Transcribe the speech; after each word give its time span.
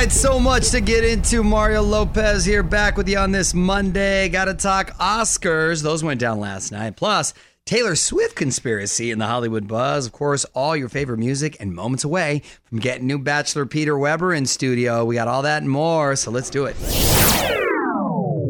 right, 0.00 0.10
so 0.10 0.40
much 0.40 0.70
to 0.70 0.80
get 0.80 1.04
into. 1.04 1.44
Mario 1.44 1.82
Lopez 1.82 2.46
here, 2.46 2.62
back 2.62 2.96
with 2.96 3.06
you 3.06 3.18
on 3.18 3.32
this 3.32 3.52
Monday. 3.52 4.30
Got 4.30 4.46
to 4.46 4.54
talk 4.54 4.96
Oscars. 4.96 5.82
Those 5.82 6.02
went 6.02 6.18
down 6.18 6.40
last 6.40 6.72
night. 6.72 6.96
Plus, 6.96 7.34
Taylor 7.66 7.94
Swift 7.94 8.34
conspiracy 8.34 9.10
in 9.10 9.18
the 9.18 9.26
Hollywood 9.26 9.68
buzz. 9.68 10.06
Of 10.06 10.12
course, 10.12 10.46
all 10.54 10.74
your 10.74 10.88
favorite 10.88 11.18
music 11.18 11.58
and 11.60 11.74
moments 11.74 12.02
away 12.02 12.40
from 12.64 12.78
getting 12.78 13.06
new 13.06 13.18
Bachelor 13.18 13.66
Peter 13.66 13.98
Weber 13.98 14.32
in 14.32 14.46
studio. 14.46 15.04
We 15.04 15.16
got 15.16 15.28
all 15.28 15.42
that 15.42 15.60
and 15.60 15.70
more, 15.70 16.16
so 16.16 16.30
let's 16.30 16.48
do 16.48 16.64
it. 16.64 17.59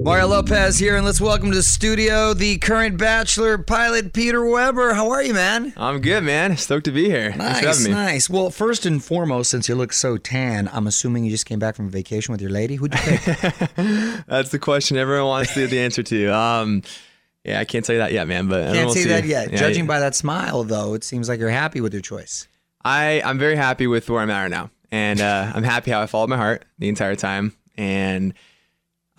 Mario 0.03 0.29
Lopez 0.29 0.79
here, 0.79 0.97
and 0.97 1.05
let's 1.05 1.21
welcome 1.21 1.51
to 1.51 1.57
the 1.57 1.63
studio 1.63 2.33
the 2.33 2.57
current 2.57 2.97
Bachelor 2.97 3.59
pilot 3.59 4.15
Peter 4.15 4.43
Weber. 4.43 4.95
How 4.95 5.11
are 5.11 5.23
you, 5.23 5.35
man? 5.35 5.75
I'm 5.77 6.01
good, 6.01 6.25
man. 6.25 6.57
Stoked 6.57 6.87
to 6.87 6.91
be 6.91 7.05
here. 7.05 7.35
Nice, 7.37 7.87
nice. 7.87 8.31
Well, 8.31 8.51
first 8.51 8.87
and 8.87 9.05
foremost, 9.05 9.51
since 9.51 9.69
you 9.69 9.75
look 9.75 9.93
so 9.93 10.17
tan, 10.17 10.71
I'm 10.73 10.87
assuming 10.87 11.25
you 11.25 11.31
just 11.31 11.45
came 11.45 11.59
back 11.59 11.77
from 11.77 11.91
vacation 11.91 12.33
with 12.33 12.41
your 12.41 12.51
lady. 12.51 12.77
Who'd 12.77 12.95
you 12.95 13.01
pick? 13.01 13.23
That's 14.27 14.49
the 14.49 14.59
question 14.59 14.97
everyone 14.97 15.27
wants 15.27 15.53
to 15.53 15.67
the 15.67 15.81
answer 15.81 16.03
to. 16.03 16.29
Um, 16.29 16.83
yeah, 17.45 17.61
I 17.61 17.67
can't 17.67 17.85
tell 17.85 17.95
you 17.95 18.01
that 18.01 18.13
yet, 18.13 18.27
man. 18.27 18.49
But 18.49 18.73
Can't 18.73 18.87
we'll 18.87 18.95
see 18.95 19.03
see. 19.03 19.09
that 19.11 19.27
yet. 19.27 19.53
Yeah, 19.53 19.59
Judging 19.59 19.85
yeah. 19.85 19.89
by 19.89 20.01
that 20.01 20.15
smile, 20.15 20.65
though, 20.65 20.95
it 20.95 21.05
seems 21.05 21.29
like 21.29 21.41
you're 21.41 21.51
happy 21.51 21.83
with 21.83 21.93
your 21.93 22.03
choice. 22.03 22.49
I 22.83 23.21
I'm 23.23 23.39
very 23.39 23.57
happy 23.57 23.87
with 23.87 24.09
where 24.09 24.23
I'm 24.23 24.31
at 24.31 24.43
right 24.43 24.51
now, 24.51 24.71
and 24.91 25.21
uh, 25.21 25.53
I'm 25.55 25.63
happy 25.63 25.91
how 25.91 26.01
I 26.01 26.07
followed 26.07 26.31
my 26.31 26.39
heart 26.39 26.65
the 26.79 26.89
entire 26.89 27.17
time, 27.17 27.55
and 27.77 28.33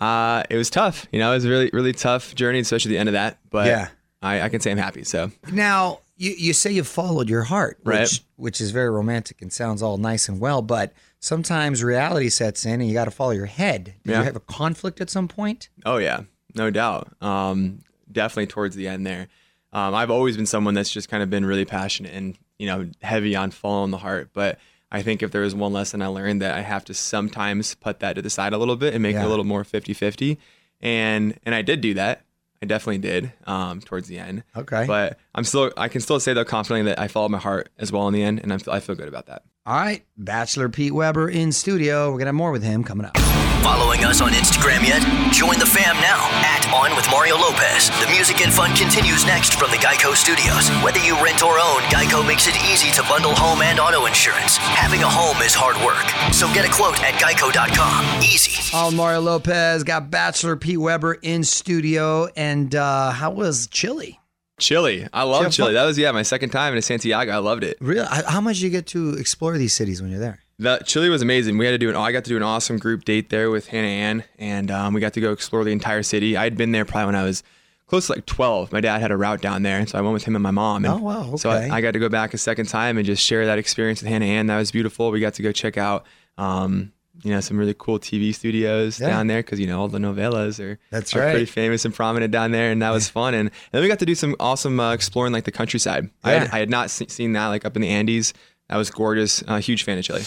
uh, 0.02 0.42
it 0.50 0.56
was 0.56 0.70
tough. 0.70 1.06
You 1.12 1.18
know, 1.20 1.30
it 1.30 1.34
was 1.36 1.44
a 1.44 1.48
really 1.48 1.70
really 1.72 1.92
tough 1.92 2.34
journey, 2.34 2.58
especially 2.58 2.90
the 2.92 2.98
end 2.98 3.08
of 3.08 3.12
that. 3.14 3.38
But 3.50 3.66
Yeah. 3.66 3.88
I, 4.20 4.42
I 4.42 4.48
can 4.48 4.60
say 4.60 4.70
I'm 4.70 4.78
happy. 4.78 5.02
So 5.04 5.30
Now, 5.52 6.00
you, 6.16 6.30
you 6.38 6.52
say 6.52 6.70
you 6.70 6.84
followed 6.84 7.28
your 7.28 7.42
heart, 7.42 7.78
which, 7.82 7.94
Right. 7.96 8.20
which 8.36 8.60
is 8.60 8.70
very 8.70 8.88
romantic 8.90 9.42
and 9.42 9.52
sounds 9.52 9.82
all 9.82 9.96
nice 9.96 10.28
and 10.28 10.38
well, 10.38 10.62
but 10.62 10.92
sometimes 11.18 11.82
reality 11.82 12.28
sets 12.28 12.64
in 12.64 12.80
and 12.80 12.86
you 12.88 12.94
got 12.94 13.06
to 13.06 13.10
follow 13.10 13.32
your 13.32 13.46
head. 13.46 13.94
Did 14.04 14.12
Yeah. 14.12 14.18
you 14.18 14.24
have 14.24 14.36
a 14.36 14.40
conflict 14.40 15.00
at 15.00 15.10
some 15.10 15.26
point? 15.28 15.68
Oh 15.84 15.96
yeah, 15.96 16.22
no 16.54 16.70
doubt. 16.70 17.08
Um, 17.20 17.80
definitely 18.10 18.46
towards 18.48 18.76
the 18.76 18.86
end 18.88 19.06
there. 19.06 19.28
Um, 19.72 19.94
I've 19.94 20.10
always 20.10 20.36
been 20.36 20.46
someone 20.46 20.74
that's 20.74 20.90
just 20.90 21.08
kind 21.08 21.22
of 21.22 21.30
been 21.30 21.44
really 21.46 21.64
passionate 21.64 22.12
and 22.12 22.36
you 22.58 22.66
know 22.66 22.88
heavy 23.02 23.34
on 23.34 23.50
following 23.50 23.90
the 23.90 23.98
heart. 23.98 24.30
But 24.32 24.58
I 24.92 25.02
think 25.02 25.22
if 25.22 25.30
there 25.32 25.40
was 25.40 25.54
one 25.54 25.72
lesson 25.72 26.02
I 26.02 26.06
learned 26.08 26.42
that 26.42 26.54
I 26.54 26.60
have 26.60 26.84
to 26.84 26.94
sometimes 26.94 27.74
put 27.74 28.00
that 28.00 28.12
to 28.14 28.22
the 28.22 28.30
side 28.30 28.52
a 28.52 28.58
little 28.58 28.76
bit 28.76 28.92
and 28.94 29.02
make 29.02 29.16
it 29.16 29.24
a 29.24 29.28
little 29.28 29.44
more 29.44 29.64
50-50. 29.64 30.36
and 30.80 31.38
and 31.44 31.54
I 31.54 31.62
did 31.62 31.80
do 31.80 31.94
that. 31.94 32.24
I 32.62 32.66
definitely 32.66 32.98
did 32.98 33.32
um, 33.46 33.80
towards 33.80 34.06
the 34.06 34.18
end. 34.18 34.44
Okay. 34.56 34.84
But 34.86 35.18
I'm 35.34 35.42
still 35.44 35.72
I 35.76 35.88
can 35.88 36.00
still 36.00 36.20
say 36.20 36.32
though 36.34 36.44
confidently 36.44 36.90
that 36.90 37.00
I 37.00 37.08
followed 37.08 37.30
my 37.30 37.38
heart 37.38 37.70
as 37.78 37.90
well 37.90 38.06
in 38.06 38.14
the 38.14 38.22
end, 38.22 38.38
and 38.40 38.52
I'm, 38.52 38.60
I 38.70 38.78
feel 38.78 38.94
good 38.94 39.08
about 39.08 39.26
that. 39.26 39.42
All 39.66 39.74
right, 39.74 40.04
Bachelor 40.16 40.68
Pete 40.68 40.92
Weber 40.92 41.28
in 41.28 41.52
studio. 41.52 42.06
We're 42.06 42.18
going 42.18 42.20
to 42.20 42.26
have 42.26 42.34
more 42.34 42.52
with 42.52 42.62
him 42.62 42.84
coming 42.84 43.06
up. 43.06 43.16
Following 43.62 44.04
us 44.04 44.20
on 44.20 44.32
Instagram 44.32 44.82
yet? 44.84 45.02
Join 45.32 45.56
the 45.58 45.66
fam 45.66 45.94
now 46.02 46.26
at 46.42 46.66
On 46.74 46.96
with 46.96 47.06
Mario 47.10 47.36
Lopez. 47.36 47.90
The 48.02 48.08
music 48.10 48.40
and 48.40 48.52
fun 48.52 48.74
continues 48.74 49.24
next 49.24 49.54
from 49.54 49.70
the 49.70 49.76
Geico 49.76 50.14
Studios. 50.16 50.68
Whether 50.82 50.98
you 50.98 51.14
rent 51.22 51.44
or 51.44 51.58
own, 51.60 51.80
Geico 51.86 52.26
makes 52.26 52.48
it 52.48 52.56
easy 52.66 52.90
to 52.92 53.02
bundle 53.08 53.34
home 53.36 53.62
and 53.62 53.78
auto 53.78 54.06
insurance. 54.06 54.56
Having 54.56 55.02
a 55.02 55.08
home 55.08 55.40
is 55.42 55.54
hard 55.54 55.76
work, 55.86 56.02
so 56.34 56.52
get 56.52 56.68
a 56.68 56.72
quote 56.72 57.00
at 57.04 57.14
geico.com. 57.22 58.22
Easy. 58.22 58.70
Oh, 58.74 58.90
Mario 58.90 59.20
Lopez 59.20 59.84
got 59.84 60.10
Bachelor 60.10 60.56
Pete 60.56 60.78
Weber 60.80 61.14
in 61.22 61.44
studio. 61.44 62.26
And 62.36 62.74
uh, 62.74 63.12
how 63.12 63.30
was 63.30 63.68
Chile? 63.68 64.18
Chile, 64.58 65.06
I 65.12 65.22
love 65.22 65.52
Chile. 65.52 65.68
fun- 65.68 65.74
That 65.74 65.84
was 65.84 65.96
yeah 65.98 66.10
my 66.10 66.22
second 66.22 66.50
time 66.50 66.74
in 66.74 66.82
Santiago. 66.82 67.30
I 67.32 67.38
loved 67.38 67.62
it. 67.64 67.78
Really? 67.80 68.06
How 68.06 68.24
how 68.28 68.40
much 68.40 68.58
do 68.58 68.64
you 68.64 68.70
get 68.70 68.86
to 68.88 69.10
explore 69.14 69.56
these 69.56 69.72
cities 69.72 70.02
when 70.02 70.10
you're 70.10 70.20
there? 70.20 70.40
The 70.58 70.78
Chile 70.86 71.08
was 71.08 71.22
amazing. 71.22 71.58
We 71.58 71.64
had 71.66 71.72
to 71.72 71.78
do 71.78 71.88
an. 71.88 71.96
I 71.96 72.12
got 72.12 72.24
to 72.24 72.30
do 72.30 72.36
an 72.36 72.42
awesome 72.42 72.78
group 72.78 73.04
date 73.04 73.30
there 73.30 73.50
with 73.50 73.68
Hannah 73.68 73.88
Ann, 73.88 74.24
and 74.38 74.70
um, 74.70 74.94
we 74.94 75.00
got 75.00 75.12
to 75.14 75.20
go 75.20 75.32
explore 75.32 75.64
the 75.64 75.72
entire 75.72 76.02
city. 76.02 76.36
I 76.36 76.44
had 76.44 76.56
been 76.56 76.72
there 76.72 76.84
probably 76.84 77.06
when 77.06 77.14
I 77.16 77.24
was 77.24 77.42
close 77.88 78.06
to 78.06 78.12
like 78.14 78.26
12. 78.26 78.70
My 78.72 78.80
dad 78.80 79.00
had 79.00 79.10
a 79.10 79.16
route 79.16 79.40
down 79.42 79.62
there, 79.64 79.86
so 79.86 79.98
I 79.98 80.00
went 80.02 80.14
with 80.14 80.24
him 80.24 80.36
and 80.36 80.42
my 80.42 80.50
mom. 80.50 80.84
And 80.84 80.94
Oh, 80.94 80.98
wow, 80.98 81.36
So 81.36 81.50
okay. 81.50 81.68
I, 81.68 81.78
I 81.78 81.80
got 81.80 81.92
to 81.92 81.98
go 81.98 82.08
back 82.08 82.32
a 82.32 82.38
second 82.38 82.66
time 82.68 82.96
and 82.96 83.04
just 83.04 83.22
share 83.24 83.44
that 83.46 83.58
experience 83.58 84.00
with 84.02 84.08
Hannah 84.10 84.24
Ann. 84.26 84.46
That 84.46 84.56
was 84.58 84.70
beautiful. 84.70 85.10
We 85.10 85.20
got 85.20 85.34
to 85.34 85.42
go 85.42 85.52
check 85.52 85.76
out, 85.76 86.06
um, 86.38 86.92
you 87.22 87.30
know, 87.30 87.40
some 87.40 87.58
really 87.58 87.74
cool 87.76 87.98
TV 87.98 88.34
studios 88.34 88.98
Yeah. 88.98 89.08
down 89.08 89.26
there 89.26 89.42
because 89.42 89.60
you 89.60 89.66
know 89.66 89.78
all 89.80 89.88
the 89.88 89.98
novelas 89.98 90.58
are 90.58 90.78
That's 90.90 91.14
are 91.14 91.20
right. 91.20 91.30
pretty 91.32 91.44
famous 91.46 91.84
and 91.84 91.94
prominent 91.94 92.32
down 92.32 92.52
there, 92.52 92.70
and 92.70 92.80
that 92.80 92.90
was 92.90 93.08
fun. 93.08 93.34
And, 93.34 93.48
and 93.48 93.52
then 93.72 93.82
we 93.82 93.88
got 93.88 93.98
to 93.98 94.06
do 94.06 94.14
some 94.14 94.34
awesome 94.40 94.80
uh, 94.80 94.92
exploring 94.94 95.32
like 95.34 95.44
the 95.44 95.52
countryside. 95.52 96.08
I, 96.24 96.30
had, 96.32 96.42
Yeah. 96.44 96.48
I 96.52 96.58
had 96.60 96.70
not 96.70 96.88
se- 96.90 97.08
seen 97.08 97.32
that 97.34 97.48
like 97.48 97.64
up 97.66 97.76
in 97.76 97.82
the 97.82 97.88
Andes. 97.88 98.32
That 98.72 98.78
was 98.78 98.88
gorgeous. 98.90 99.44
Uh, 99.46 99.58
huge 99.58 99.82
fan 99.82 99.98
of 99.98 100.04
Chile. 100.04 100.22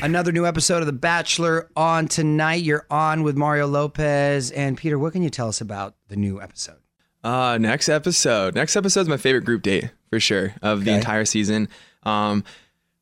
Another 0.00 0.30
new 0.30 0.46
episode 0.46 0.78
of 0.78 0.86
The 0.86 0.92
Bachelor 0.92 1.68
on 1.74 2.06
tonight. 2.06 2.62
You're 2.62 2.86
on 2.88 3.24
with 3.24 3.36
Mario 3.36 3.66
Lopez. 3.66 4.52
And 4.52 4.76
Peter, 4.78 4.96
what 4.96 5.12
can 5.12 5.20
you 5.24 5.28
tell 5.28 5.48
us 5.48 5.60
about 5.60 5.96
the 6.06 6.14
new 6.14 6.40
episode? 6.40 6.76
Uh, 7.24 7.58
next 7.60 7.88
episode. 7.88 8.54
Next 8.54 8.76
episode 8.76 9.00
is 9.00 9.08
my 9.08 9.16
favorite 9.16 9.44
group 9.44 9.62
date 9.62 9.90
for 10.08 10.20
sure 10.20 10.54
of 10.62 10.84
the 10.84 10.92
Okay. 10.92 10.98
entire 10.98 11.24
season. 11.24 11.68
Um, 12.04 12.44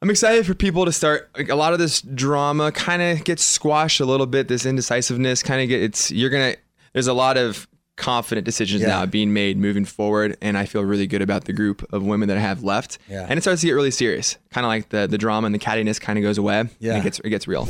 I'm 0.00 0.08
excited 0.08 0.47
for 0.47 0.54
people 0.54 0.86
to 0.86 0.92
start. 0.92 1.28
Like, 1.36 1.50
a 1.50 1.54
lot 1.54 1.74
of 1.74 1.78
this 1.78 2.00
drama 2.00 2.72
kind 2.72 3.02
of 3.02 3.24
gets 3.24 3.44
squashed 3.44 4.00
a 4.00 4.06
little 4.06 4.24
bit. 4.24 4.48
This 4.48 4.64
indecisiveness 4.64 5.42
kind 5.42 5.60
of 5.60 5.68
get. 5.68 5.82
It's 5.82 6.10
you're 6.10 6.30
gonna. 6.30 6.54
There's 6.94 7.08
a 7.08 7.12
lot 7.12 7.36
of 7.36 7.67
confident 7.98 8.44
decisions 8.47 8.81
Yeah. 8.81 8.88
now 8.88 9.06
being 9.06 9.32
made 9.34 9.59
moving 9.59 9.84
forward, 9.84 10.38
and 10.41 10.56
I 10.56 10.64
feel 10.64 10.82
really 10.82 11.06
good 11.06 11.20
about 11.20 11.44
the 11.44 11.53
group 11.53 11.84
of 11.92 12.03
women 12.03 12.28
that 12.28 12.38
I 12.38 12.41
have 12.41 12.62
left. 12.64 12.97
Yeah. 13.10 13.26
And 13.28 13.36
it 13.38 13.42
starts 13.42 13.60
to 13.60 13.66
get 13.66 13.72
really 13.75 13.91
serious. 13.91 14.38
Kind 14.50 14.64
of 14.64 14.69
like 14.69 14.88
the 14.88 15.06
the 15.06 15.19
drama 15.19 15.47
and 15.47 15.54
the 15.54 15.59
cattiness 15.59 16.00
kind 16.00 16.19
of 16.19 16.22
goes 16.22 16.38
away. 16.38 16.60
and 16.60 16.70
Yeah. 16.81 16.97
it 16.97 17.03
gets 17.03 17.19
it 17.20 17.28
gets 17.28 17.47
real. 17.47 17.69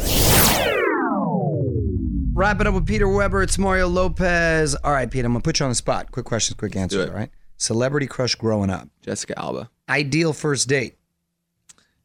Wrap 2.34 2.60
it 2.60 2.66
up 2.68 2.74
with 2.74 2.86
Peter 2.86 3.08
Weber. 3.08 3.42
It's 3.42 3.58
Mario 3.58 3.88
Lopez. 3.88 4.76
All 4.76 4.92
right, 4.92 5.10
Pete, 5.10 5.24
I'm 5.24 5.32
going 5.32 5.42
to 5.42 5.44
put 5.44 5.58
you 5.58 5.64
on 5.66 5.70
the 5.70 5.74
spot. 5.74 6.12
Quick 6.12 6.24
questions, 6.24 6.56
quick 6.56 6.76
answers, 6.76 7.08
all 7.10 7.14
right? 7.16 7.30
Celebrity 7.56 8.06
crush 8.06 8.36
growing 8.36 8.70
up. 8.70 8.88
Jessica 9.02 9.36
Alba. 9.36 9.68
Ideal 9.88 10.32
first 10.32 10.68
date. 10.68 10.94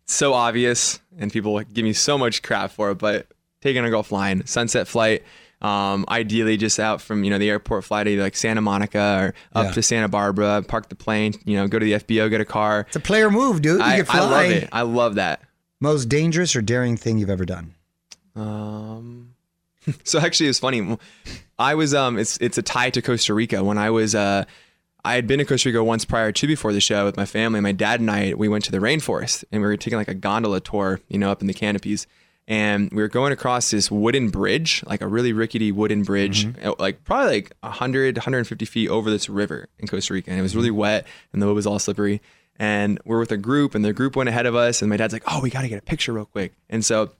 so 0.05 0.33
obvious 0.33 0.99
and 1.19 1.31
people 1.31 1.59
give 1.61 1.83
me 1.83 1.93
so 1.93 2.17
much 2.17 2.41
crap 2.43 2.69
for 2.71 2.91
it 2.91 2.97
but 2.97 3.27
taking 3.61 3.85
a 3.85 3.89
girl 3.89 4.03
flying 4.03 4.45
sunset 4.45 4.85
flight 4.87 5.23
um, 5.63 6.05
ideally 6.09 6.57
just 6.57 6.79
out 6.79 7.01
from 7.01 7.23
you 7.23 7.29
know 7.29 7.37
the 7.37 7.49
airport 7.49 7.85
flight 7.85 8.05
to 8.05 8.21
like 8.21 8.35
santa 8.35 8.61
monica 8.61 9.33
or 9.55 9.57
up 9.57 9.65
Yeah. 9.67 9.71
to 9.71 9.81
santa 9.81 10.07
barbara 10.09 10.61
park 10.67 10.89
the 10.89 10.95
plane 10.95 11.33
you 11.45 11.55
know 11.55 11.67
go 11.67 11.79
to 11.79 11.85
the 11.85 11.93
fbo 11.93 12.29
get 12.29 12.41
a 12.41 12.45
car 12.45 12.85
It's 12.87 12.97
a 12.97 12.99
player 12.99 13.31
move, 13.31 13.61
dude. 13.61 13.79
You 13.79 13.85
I, 13.85 13.95
can 13.97 14.05
fly. 14.05 14.17
I 14.17 14.21
love 14.21 14.51
it 14.51 14.69
i 14.73 14.81
love 14.81 15.15
that 15.15 15.41
Most 15.79 16.09
dangerous 16.09 16.55
or 16.55 16.61
daring 16.61 16.97
thing 16.97 17.17
you've 17.17 17.29
ever 17.29 17.45
done? 17.45 17.73
um, 18.35 19.35
so 20.03 20.19
actually 20.19 20.49
it's 20.49 20.59
funny 20.59 20.97
i 21.59 21.75
was 21.75 21.93
um 21.93 22.17
it's 22.17 22.37
it's 22.37 22.57
a 22.57 22.61
tie 22.61 22.89
to 22.89 23.01
costa 23.01 23.33
rica 23.33 23.63
when 23.63 23.77
i 23.77 23.89
was 23.89 24.15
uh 24.15 24.43
I 25.05 25.15
had 25.15 25.27
been 25.27 25.39
to 25.39 25.43
Costa 25.45 25.67
Rica 25.67 25.83
once 25.83 26.05
prior 26.05 26.31
to 26.31 26.47
before 26.47 26.71
the 26.71 26.79
show 26.79 27.03
with 27.03 27.17
my 27.17 27.25
family. 27.25 27.59
My 27.59 27.73
dad 27.73 27.99
and 27.99 28.09
I, 28.09 28.35
we 28.37 28.47
went 28.47 28.63
to 28.63 28.71
the 28.71 28.77
rainforest 28.77 29.43
and 29.51 29.61
we 29.61 29.67
were 29.67 29.75
taking 29.75 29.97
like 29.97 30.07
a 30.07 30.13
gondola 30.13 30.61
tour, 30.61 31.01
you 31.09 31.17
know, 31.17 31.29
up 31.29 31.41
in 31.41 31.47
the 31.47 31.53
canopies. 31.53 32.07
And 32.47 32.91
we 32.91 33.01
were 33.01 33.07
going 33.07 33.31
across 33.31 33.71
this 33.71 33.89
wooden 33.89 34.29
bridge, 34.29 34.83
like 34.85 35.01
a 35.01 35.07
really 35.07 35.31
rickety 35.31 35.71
wooden 35.71 36.03
bridge, 36.03 36.45
uh, 36.61 36.73
like 36.77 37.03
probably 37.05 37.35
like 37.35 37.53
100, 37.61 38.17
150 38.17 38.65
feet 38.65 38.89
over 38.89 39.09
this 39.09 39.29
river 39.29 39.69
in 39.79 39.87
Costa 39.87 40.13
Rica. 40.13 40.29
And 40.29 40.39
it 40.39 40.43
was 40.43 40.55
really 40.55 40.71
wet 40.71 41.07
and 41.31 41.41
the 41.41 41.47
wood 41.47 41.55
was 41.55 41.65
all 41.65 41.79
slippery. 41.79 42.21
And 42.57 42.99
we're 43.05 43.19
with 43.19 43.31
a 43.31 43.37
group 43.37 43.75
and 43.75 43.83
the 43.83 43.93
group 43.93 44.15
went 44.15 44.27
ahead 44.27 44.45
of 44.45 44.55
us. 44.55 44.81
And 44.81 44.89
my 44.89 44.97
dad's 44.97 45.13
like, 45.13 45.23
oh, 45.27 45.39
we 45.41 45.49
got 45.49 45.61
to 45.61 45.69
get 45.69 45.79
a 45.79 45.83
picture 45.83 46.11
real 46.11 46.25
quick. 46.25 46.53
And 46.69 46.83
so 46.83 47.11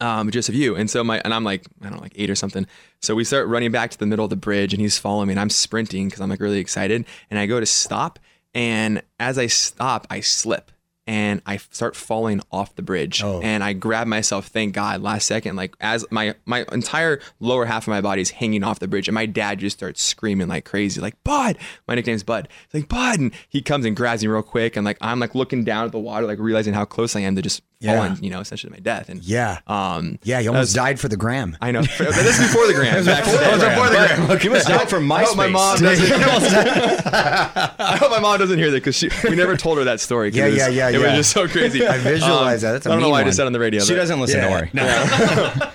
um, 0.00 0.30
just 0.30 0.48
of 0.48 0.56
you. 0.56 0.74
And 0.74 0.90
so 0.90 1.04
my, 1.04 1.20
and 1.24 1.32
I'm 1.32 1.44
like, 1.44 1.64
I 1.80 1.84
don't 1.84 1.94
know, 1.94 2.02
like 2.02 2.12
eight 2.16 2.28
or 2.28 2.34
something. 2.34 2.66
So 3.00 3.14
we 3.14 3.22
start 3.22 3.46
running 3.46 3.70
back 3.70 3.92
to 3.92 3.98
the 3.98 4.06
middle 4.06 4.24
of 4.24 4.30
the 4.30 4.36
bridge 4.36 4.74
and 4.74 4.80
he's 4.80 4.98
following 4.98 5.28
me 5.28 5.34
and 5.34 5.40
I'm 5.40 5.50
sprinting 5.50 6.08
because 6.08 6.20
I'm 6.20 6.28
like 6.28 6.40
really 6.40 6.58
excited. 6.58 7.04
And 7.30 7.38
I 7.38 7.46
go 7.46 7.60
to 7.60 7.66
stop. 7.66 8.18
And 8.54 9.02
as 9.20 9.38
I 9.38 9.46
stop, 9.46 10.06
I 10.10 10.20
slip 10.20 10.72
and 11.06 11.40
I 11.46 11.58
start 11.58 11.94
falling 11.94 12.40
off 12.50 12.74
the 12.74 12.82
bridge. 12.82 13.22
Oh. 13.22 13.40
And 13.40 13.62
I 13.62 13.72
grab 13.72 14.06
myself, 14.06 14.48
thank 14.48 14.74
God, 14.74 15.02
last 15.02 15.26
second, 15.26 15.56
like 15.56 15.74
as 15.80 16.04
my, 16.10 16.34
my 16.44 16.64
entire 16.72 17.20
lower 17.38 17.64
half 17.64 17.84
of 17.84 17.88
my 17.88 18.00
body 18.00 18.22
is 18.22 18.30
hanging 18.30 18.64
off 18.64 18.80
the 18.80 18.88
bridge. 18.88 19.06
And 19.06 19.14
my 19.14 19.26
dad 19.26 19.60
just 19.60 19.78
starts 19.78 20.02
screaming 20.02 20.48
like 20.48 20.64
crazy, 20.64 21.00
like, 21.00 21.22
Bud, 21.22 21.58
my 21.86 21.94
nickname's 21.94 22.24
Bud. 22.24 22.48
He's 22.70 22.82
like, 22.82 22.88
Bud. 22.88 23.20
And 23.20 23.32
he 23.48 23.62
comes 23.62 23.84
and 23.84 23.96
grabs 23.96 24.22
me 24.22 24.28
real 24.28 24.42
quick. 24.42 24.76
And 24.76 24.84
like, 24.84 24.98
I'm 25.00 25.20
like 25.20 25.34
looking 25.34 25.64
down 25.64 25.86
at 25.86 25.92
the 25.92 25.98
water, 25.98 26.26
like 26.26 26.38
realizing 26.40 26.74
how 26.74 26.84
close 26.84 27.14
I 27.14 27.20
am 27.20 27.36
to 27.36 27.42
just 27.42 27.62
Yeah. 27.80 27.94
falling, 27.96 28.24
you 28.24 28.30
know, 28.30 28.40
essentially 28.40 28.70
to 28.70 28.76
my 28.76 28.80
death. 28.80 29.10
And 29.10 29.22
Yeah. 29.22 29.58
um, 29.66 30.18
yeah, 30.22 30.38
you 30.38 30.44
that 30.44 30.48
almost 30.48 30.68
was- 30.68 30.74
died 30.74 30.98
for 30.98 31.08
the 31.08 31.16
gram. 31.18 31.56
I 31.60 31.72
know. 31.72 31.82
This 31.82 32.38
is 32.40 32.46
before 32.46 32.66
the 32.66 32.72
gram. 32.74 33.04
Back 33.04 33.24
before 33.24 33.38
the 33.38 33.44
gram. 33.44 33.58
Before 33.58 33.86
the 33.90 33.96
But- 33.96 34.16
gram. 34.16 34.30
Okay. 34.30 34.44
You 34.44 34.50
must 34.50 34.66
die 34.68 34.86
from 34.86 35.12
I 35.12 35.24
hope 35.24 35.36
my 35.36 35.48
mom 35.48 35.78
doesn't. 35.78 36.12
I 37.12 37.96
hope 38.00 38.10
my 38.10 38.18
mom 38.20 38.38
doesn't 38.38 38.58
hear 38.58 38.70
that 38.70 38.82
because 38.82 39.02
we 39.24 39.36
never 39.36 39.56
told 39.56 39.76
her 39.78 39.84
that 39.84 40.00
story. 40.00 40.30
Yeah, 40.30 40.46
it 40.46 40.54
yeah, 40.54 40.68
yeah, 40.68 40.88
It 40.88 40.92
yeah. 40.94 40.98
was 41.00 41.12
just 41.16 41.32
so 41.32 41.46
crazy. 41.46 41.86
I 41.86 41.98
visualize 41.98 42.62
that. 42.62 42.72
That's 42.72 42.86
a 42.86 42.88
I 42.88 42.92
don't 42.92 43.00
know 43.00 43.06
mean 43.08 43.12
why 43.12 43.20
I 43.20 43.24
just 43.24 43.36
said 43.36 43.46
on 43.46 43.52
the 43.52 43.60
radio. 43.60 43.80
She 43.82 43.92
but- 43.92 43.96
doesn't 43.98 44.20
listen. 44.20 44.38
Yeah. 44.40 44.48
Don't 44.48 44.52
worry. 44.52 44.70
No. 44.72 45.72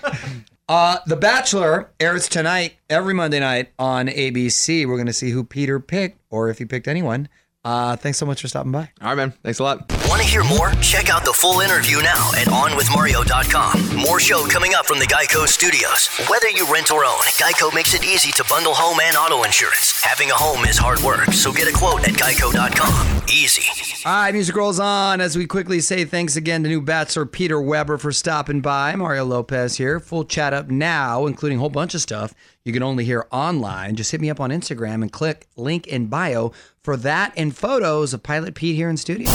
Uh, 0.69 0.97
the 1.05 1.17
Bachelor 1.17 1.91
airs 1.99 2.29
tonight, 2.29 2.75
every 2.89 3.13
Monday 3.13 3.41
night 3.41 3.73
on 3.77 4.07
ABC. 4.07 4.85
We're 4.87 4.95
going 4.95 5.05
to 5.07 5.13
see 5.13 5.31
who 5.31 5.43
Peter 5.43 5.79
picked 5.81 6.19
or 6.29 6.49
if 6.49 6.59
he 6.59 6.65
picked 6.65 6.87
anyone. 6.87 7.27
Uh, 7.65 7.95
thanks 7.97 8.17
so 8.17 8.25
much 8.25 8.41
for 8.41 8.47
stopping 8.47 8.71
by. 8.71 8.89
All 9.01 9.09
right, 9.09 9.15
man. 9.15 9.33
Thanks 9.43 9.59
a 9.59 9.63
lot. 9.63 10.00
To 10.21 10.27
hear 10.27 10.43
more? 10.43 10.69
Check 10.81 11.09
out 11.09 11.25
the 11.25 11.33
full 11.33 11.61
interview 11.61 11.99
now 12.03 12.29
at 12.37 12.45
OnWithMario.com. 12.45 13.97
More 13.97 14.19
show 14.19 14.45
coming 14.45 14.75
up 14.75 14.85
from 14.85 14.99
the 14.99 15.05
Geico 15.05 15.47
Studios. 15.47 16.09
Whether 16.29 16.47
you 16.49 16.71
rent 16.71 16.91
or 16.91 17.03
own, 17.03 17.21
Geico 17.41 17.73
makes 17.73 17.95
it 17.95 18.03
easy 18.03 18.31
to 18.33 18.45
bundle 18.47 18.75
home 18.75 18.99
and 19.01 19.17
auto 19.17 19.41
insurance. 19.41 19.99
Having 20.03 20.29
a 20.29 20.35
home 20.35 20.65
is 20.65 20.77
hard 20.77 20.99
work, 20.99 21.33
so 21.33 21.51
get 21.51 21.67
a 21.67 21.75
quote 21.75 22.07
at 22.07 22.13
Geico.com. 22.13 23.23
Easy. 23.33 23.63
All 24.07 24.13
right, 24.13 24.31
music 24.31 24.55
rolls 24.55 24.79
on 24.79 25.21
as 25.21 25.35
we 25.35 25.47
quickly 25.47 25.79
say 25.79 26.05
thanks 26.05 26.35
again 26.35 26.61
to 26.61 26.69
new 26.69 26.81
Bachelor 26.81 27.25
Peter 27.25 27.59
Weber 27.59 27.97
for 27.97 28.11
stopping 28.11 28.61
by. 28.61 28.95
Mario 28.95 29.25
Lopez 29.25 29.77
here. 29.77 29.99
Full 29.99 30.25
chat 30.25 30.53
up 30.53 30.69
now, 30.69 31.25
including 31.25 31.57
a 31.57 31.61
whole 31.61 31.69
bunch 31.69 31.95
of 31.95 32.01
stuff 32.01 32.35
you 32.63 32.73
can 32.73 32.83
only 32.83 33.05
hear 33.05 33.25
online. 33.31 33.95
Just 33.95 34.11
hit 34.11 34.21
me 34.21 34.29
up 34.29 34.39
on 34.39 34.51
Instagram 34.51 35.01
and 35.01 35.11
click 35.11 35.47
link 35.55 35.87
in 35.87 36.05
bio 36.07 36.51
for 36.83 36.95
that 36.97 37.33
and 37.35 37.57
photos 37.57 38.13
of 38.13 38.21
Pilot 38.21 38.53
Pete 38.53 38.75
here 38.75 38.87
in 38.87 38.97
studio. 38.97 39.27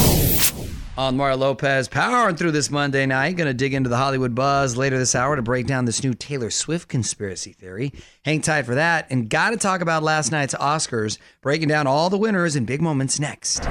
On 0.97 1.15
Mario 1.15 1.37
Lopez, 1.37 1.87
powering 1.87 2.35
through 2.35 2.49
this 2.49 2.71
Monday 2.71 3.05
night. 3.05 3.35
Going 3.35 3.45
to 3.45 3.53
dig 3.53 3.75
into 3.75 3.87
the 3.87 3.97
Hollywood 3.97 4.33
buzz 4.33 4.75
later 4.75 4.97
this 4.97 5.13
hour 5.13 5.35
to 5.35 5.43
break 5.43 5.67
down 5.67 5.85
this 5.85 6.03
new 6.03 6.15
Taylor 6.15 6.49
Swift 6.49 6.89
conspiracy 6.89 7.53
theory. 7.53 7.93
Hang 8.25 8.41
tight 8.41 8.65
for 8.65 8.73
that. 8.73 9.05
And 9.11 9.29
got 9.29 9.51
to 9.51 9.57
talk 9.57 9.81
about 9.81 10.01
last 10.01 10.31
night's 10.31 10.55
Oscars, 10.55 11.19
breaking 11.41 11.67
down 11.67 11.85
all 11.85 12.09
the 12.09 12.17
winners 12.17 12.55
and 12.55 12.65
big 12.65 12.81
moments 12.81 13.19
next. 13.19 13.63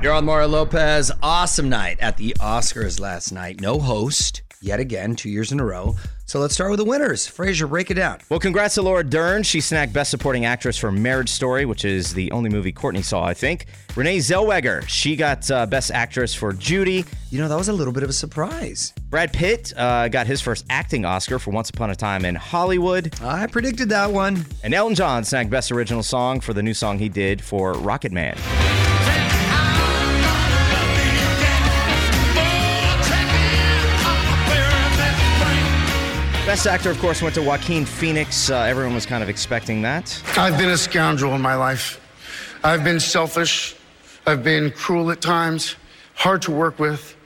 You're 0.00 0.12
on 0.12 0.26
Mario 0.26 0.46
Lopez. 0.46 1.10
Awesome 1.20 1.68
night 1.68 1.98
at 1.98 2.18
the 2.18 2.34
Oscars 2.38 3.00
last 3.00 3.32
night. 3.32 3.60
No 3.60 3.80
host 3.80 4.43
yet 4.64 4.80
again, 4.80 5.14
two 5.14 5.28
years 5.28 5.52
in 5.52 5.60
a 5.60 5.64
row. 5.64 5.94
So 6.26 6.40
let's 6.40 6.54
start 6.54 6.70
with 6.70 6.78
the 6.78 6.84
winners. 6.84 7.26
Fraser, 7.26 7.66
break 7.66 7.90
it 7.90 7.94
down. 7.94 8.18
Well, 8.30 8.40
congrats 8.40 8.76
to 8.76 8.82
Laura 8.82 9.04
Dern. 9.04 9.42
She 9.42 9.60
snagged 9.60 9.92
Best 9.92 10.10
Supporting 10.10 10.46
Actress 10.46 10.78
for 10.78 10.90
Marriage 10.90 11.28
Story, 11.28 11.66
which 11.66 11.84
is 11.84 12.14
the 12.14 12.32
only 12.32 12.48
movie 12.48 12.72
Courtney 12.72 13.02
saw, 13.02 13.24
I 13.24 13.34
think. 13.34 13.66
Renee 13.94 14.18
Zellweger, 14.18 14.88
she 14.88 15.16
got 15.16 15.48
uh, 15.50 15.66
Best 15.66 15.90
Actress 15.90 16.34
for 16.34 16.54
Judy. 16.54 17.04
You 17.30 17.40
know, 17.40 17.48
that 17.48 17.58
was 17.58 17.68
a 17.68 17.72
little 17.74 17.92
bit 17.92 18.02
of 18.02 18.08
a 18.08 18.14
surprise. 18.14 18.94
Brad 19.10 19.34
Pitt 19.34 19.74
uh, 19.76 20.08
got 20.08 20.26
his 20.26 20.40
first 20.40 20.64
acting 20.70 21.04
Oscar 21.04 21.38
for 21.38 21.50
Once 21.50 21.68
Upon 21.68 21.90
a 21.90 21.96
Time 21.96 22.24
in 22.24 22.34
Hollywood. 22.34 23.14
I 23.20 23.46
predicted 23.46 23.90
that 23.90 24.10
one. 24.10 24.46
And 24.62 24.72
Elton 24.72 24.94
John 24.94 25.24
snagged 25.24 25.50
Best 25.50 25.70
Original 25.70 26.02
Song 26.02 26.40
for 26.40 26.54
the 26.54 26.62
new 26.62 26.74
song 26.74 26.98
he 26.98 27.10
did 27.10 27.42
for 27.42 27.74
Rocketman. 27.74 28.83
Best 36.54 36.68
actor, 36.68 36.88
of 36.88 37.00
course, 37.00 37.20
went 37.20 37.34
to 37.34 37.42
Joaquin 37.42 37.84
Phoenix. 37.84 38.48
Uh, 38.48 38.58
everyone 38.58 38.94
was 38.94 39.06
kind 39.06 39.24
of 39.24 39.28
expecting 39.28 39.82
that. 39.82 40.22
I've 40.36 40.56
been 40.56 40.68
a 40.68 40.76
scoundrel 40.76 41.34
in 41.34 41.40
my 41.40 41.56
life. 41.56 42.00
I've 42.62 42.84
been 42.84 43.00
selfish. 43.00 43.74
I've 44.24 44.44
been 44.44 44.70
cruel 44.70 45.10
at 45.10 45.20
times, 45.20 45.74
hard 46.14 46.42
to 46.42 46.52
work 46.52 46.78
with, 46.78 47.16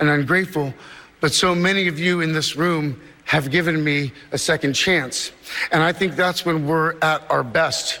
and 0.00 0.08
ungrateful. 0.08 0.72
But 1.20 1.34
so 1.34 1.54
many 1.54 1.86
of 1.86 1.98
you 1.98 2.22
in 2.22 2.32
this 2.32 2.56
room 2.56 2.98
have 3.26 3.50
given 3.50 3.84
me 3.84 4.10
a 4.32 4.38
second 4.38 4.72
chance. 4.72 5.32
And 5.70 5.82
I 5.82 5.92
think 5.92 6.16
that's 6.16 6.46
when 6.46 6.66
we're 6.66 6.96
at 7.02 7.30
our 7.30 7.44
best. 7.44 8.00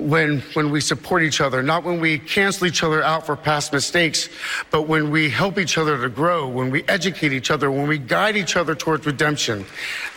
When, 0.00 0.40
when 0.54 0.70
we 0.70 0.80
support 0.80 1.22
each 1.22 1.40
other, 1.42 1.62
not 1.62 1.84
when 1.84 2.00
we 2.00 2.18
cancel 2.18 2.66
each 2.66 2.82
other 2.82 3.02
out 3.02 3.26
for 3.26 3.36
past 3.36 3.72
mistakes, 3.72 4.30
but 4.70 4.88
when 4.88 5.10
we 5.10 5.28
help 5.28 5.58
each 5.58 5.76
other 5.76 6.00
to 6.00 6.08
grow, 6.08 6.48
when 6.48 6.70
we 6.70 6.82
educate 6.88 7.32
each 7.32 7.50
other, 7.50 7.70
when 7.70 7.86
we 7.86 7.98
guide 7.98 8.34
each 8.36 8.56
other 8.56 8.74
towards 8.74 9.04
redemption. 9.04 9.66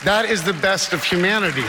That 0.06 0.26
is 0.26 0.44
the 0.44 0.54
best 0.54 0.94
of 0.94 1.04
humanity. 1.04 1.66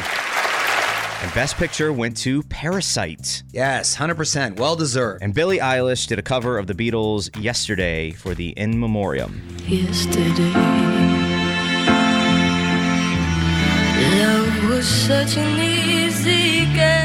And 1.23 1.33
Best 1.35 1.57
Picture 1.57 1.93
went 1.93 2.17
to 2.19 2.43
Parasite. 2.45 3.43
Yes, 3.51 3.97
100%. 3.97 4.59
Well 4.59 4.77
deserved. 4.77 5.23
And 5.23 5.33
Billie 5.35 5.59
Eilish 5.59 6.07
did 6.07 6.19
a 6.19 6.23
cover 6.23 6.59
of 6.59 6.67
the 6.67 6.75
Beatles 6.75 7.31
yesterday 7.43 8.13
for 8.13 8.35
the 8.35 8.51
In 8.51 8.79
Memoriam. 8.79 9.43
yesterday. 9.67 10.53
Love 14.19 14.69
was 14.71 14.87
such 14.87 15.37
an 15.37 15.59
easy 15.59 16.67
game 16.75 17.04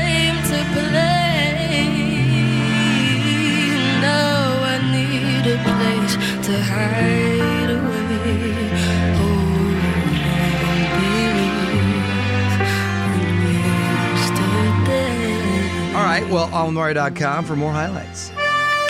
well, 16.30 16.54
onmario.com 16.54 17.46
for 17.46 17.56
more 17.56 17.72
highlights. 17.72 18.32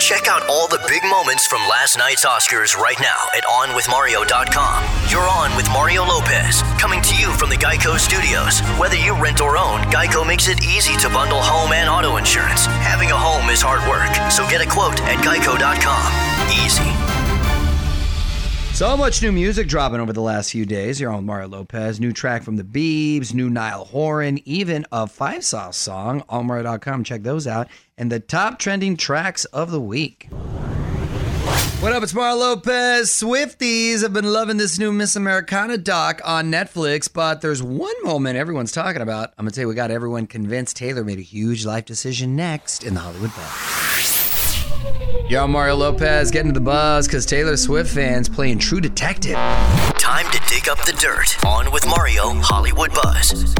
Check 0.00 0.28
out 0.28 0.48
all 0.48 0.66
the 0.66 0.80
big 0.88 1.04
moments 1.04 1.46
from 1.46 1.60
last 1.68 1.98
night's 1.98 2.24
Oscars 2.24 2.74
right 2.74 2.98
now 3.00 3.26
at 3.36 3.44
OnWithMario.com. 3.44 4.84
You're 5.10 5.28
on 5.28 5.54
with 5.56 5.68
Mario 5.68 6.04
Lopez, 6.04 6.62
coming 6.80 7.02
to 7.02 7.14
you 7.14 7.30
from 7.34 7.50
the 7.50 7.56
Geico 7.56 7.98
Studios. 7.98 8.60
Whether 8.80 8.96
you 8.96 9.14
rent 9.14 9.42
or 9.42 9.58
own, 9.58 9.80
Geico 9.92 10.26
makes 10.26 10.48
it 10.48 10.64
easy 10.64 10.96
to 10.96 11.10
bundle 11.10 11.42
home 11.42 11.72
and 11.72 11.88
auto 11.88 12.16
insurance. 12.16 12.64
Having 12.64 13.10
a 13.10 13.16
home 13.16 13.50
is 13.50 13.60
hard 13.60 13.86
work, 13.86 14.10
so 14.32 14.48
get 14.48 14.66
a 14.66 14.68
quote 14.68 15.00
at 15.02 15.22
Geico.com. 15.22 16.50
Easy. 16.50 17.19
So 18.80 18.96
much 18.96 19.20
new 19.20 19.30
music 19.30 19.68
dropping 19.68 20.00
over 20.00 20.14
the 20.14 20.22
last 20.22 20.52
few 20.52 20.64
days. 20.64 20.98
You're 20.98 21.12
on 21.12 21.26
Mario 21.26 21.48
Lopez. 21.48 22.00
New 22.00 22.14
track 22.14 22.42
from 22.42 22.56
the 22.56 22.64
Beebs, 22.64 23.34
new 23.34 23.50
Niall 23.50 23.84
Horan, 23.84 24.40
even 24.48 24.86
a 24.90 25.06
Five 25.06 25.44
Sauce 25.44 25.76
song. 25.76 26.22
Allmario.com. 26.30 27.04
Check 27.04 27.22
those 27.22 27.46
out. 27.46 27.68
And 27.98 28.10
the 28.10 28.20
top 28.20 28.58
trending 28.58 28.96
tracks 28.96 29.44
of 29.44 29.70
the 29.70 29.82
week. 29.82 30.28
What 31.80 31.92
up? 31.92 32.02
It's 32.02 32.14
Mario 32.14 32.36
Lopez. 32.36 33.10
Swifties 33.10 34.00
have 34.00 34.14
been 34.14 34.32
loving 34.32 34.56
this 34.56 34.78
new 34.78 34.92
Miss 34.92 35.14
Americana 35.14 35.76
doc 35.76 36.22
on 36.24 36.50
Netflix, 36.50 37.06
but 37.12 37.42
there's 37.42 37.62
one 37.62 38.02
moment 38.02 38.38
everyone's 38.38 38.72
talking 38.72 39.02
about. 39.02 39.34
I'm 39.36 39.44
going 39.44 39.50
to 39.50 39.56
tell 39.56 39.64
you, 39.64 39.68
we 39.68 39.74
got 39.74 39.90
everyone 39.90 40.26
convinced 40.26 40.78
Taylor 40.78 41.04
made 41.04 41.18
a 41.18 41.20
huge 41.20 41.66
life 41.66 41.84
decision 41.84 42.34
next 42.34 42.82
in 42.82 42.94
the 42.94 43.00
Hollywood 43.00 43.34
Buzz. 43.36 43.79
Yo, 45.30 45.46
Mario 45.46 45.76
Lopez 45.76 46.28
getting 46.32 46.52
to 46.52 46.58
the 46.58 46.64
buzz 46.64 47.06
because 47.06 47.24
Taylor 47.24 47.56
Swift 47.56 47.94
fans 47.94 48.28
playing 48.28 48.58
True 48.58 48.80
Detective. 48.80 49.36
Time 49.96 50.28
to 50.32 50.42
dig 50.48 50.68
up 50.68 50.84
the 50.84 50.92
dirt. 51.00 51.46
On 51.46 51.70
with 51.70 51.86
Mario, 51.86 52.30
Hollywood 52.40 52.92
Buzz. 52.92 53.54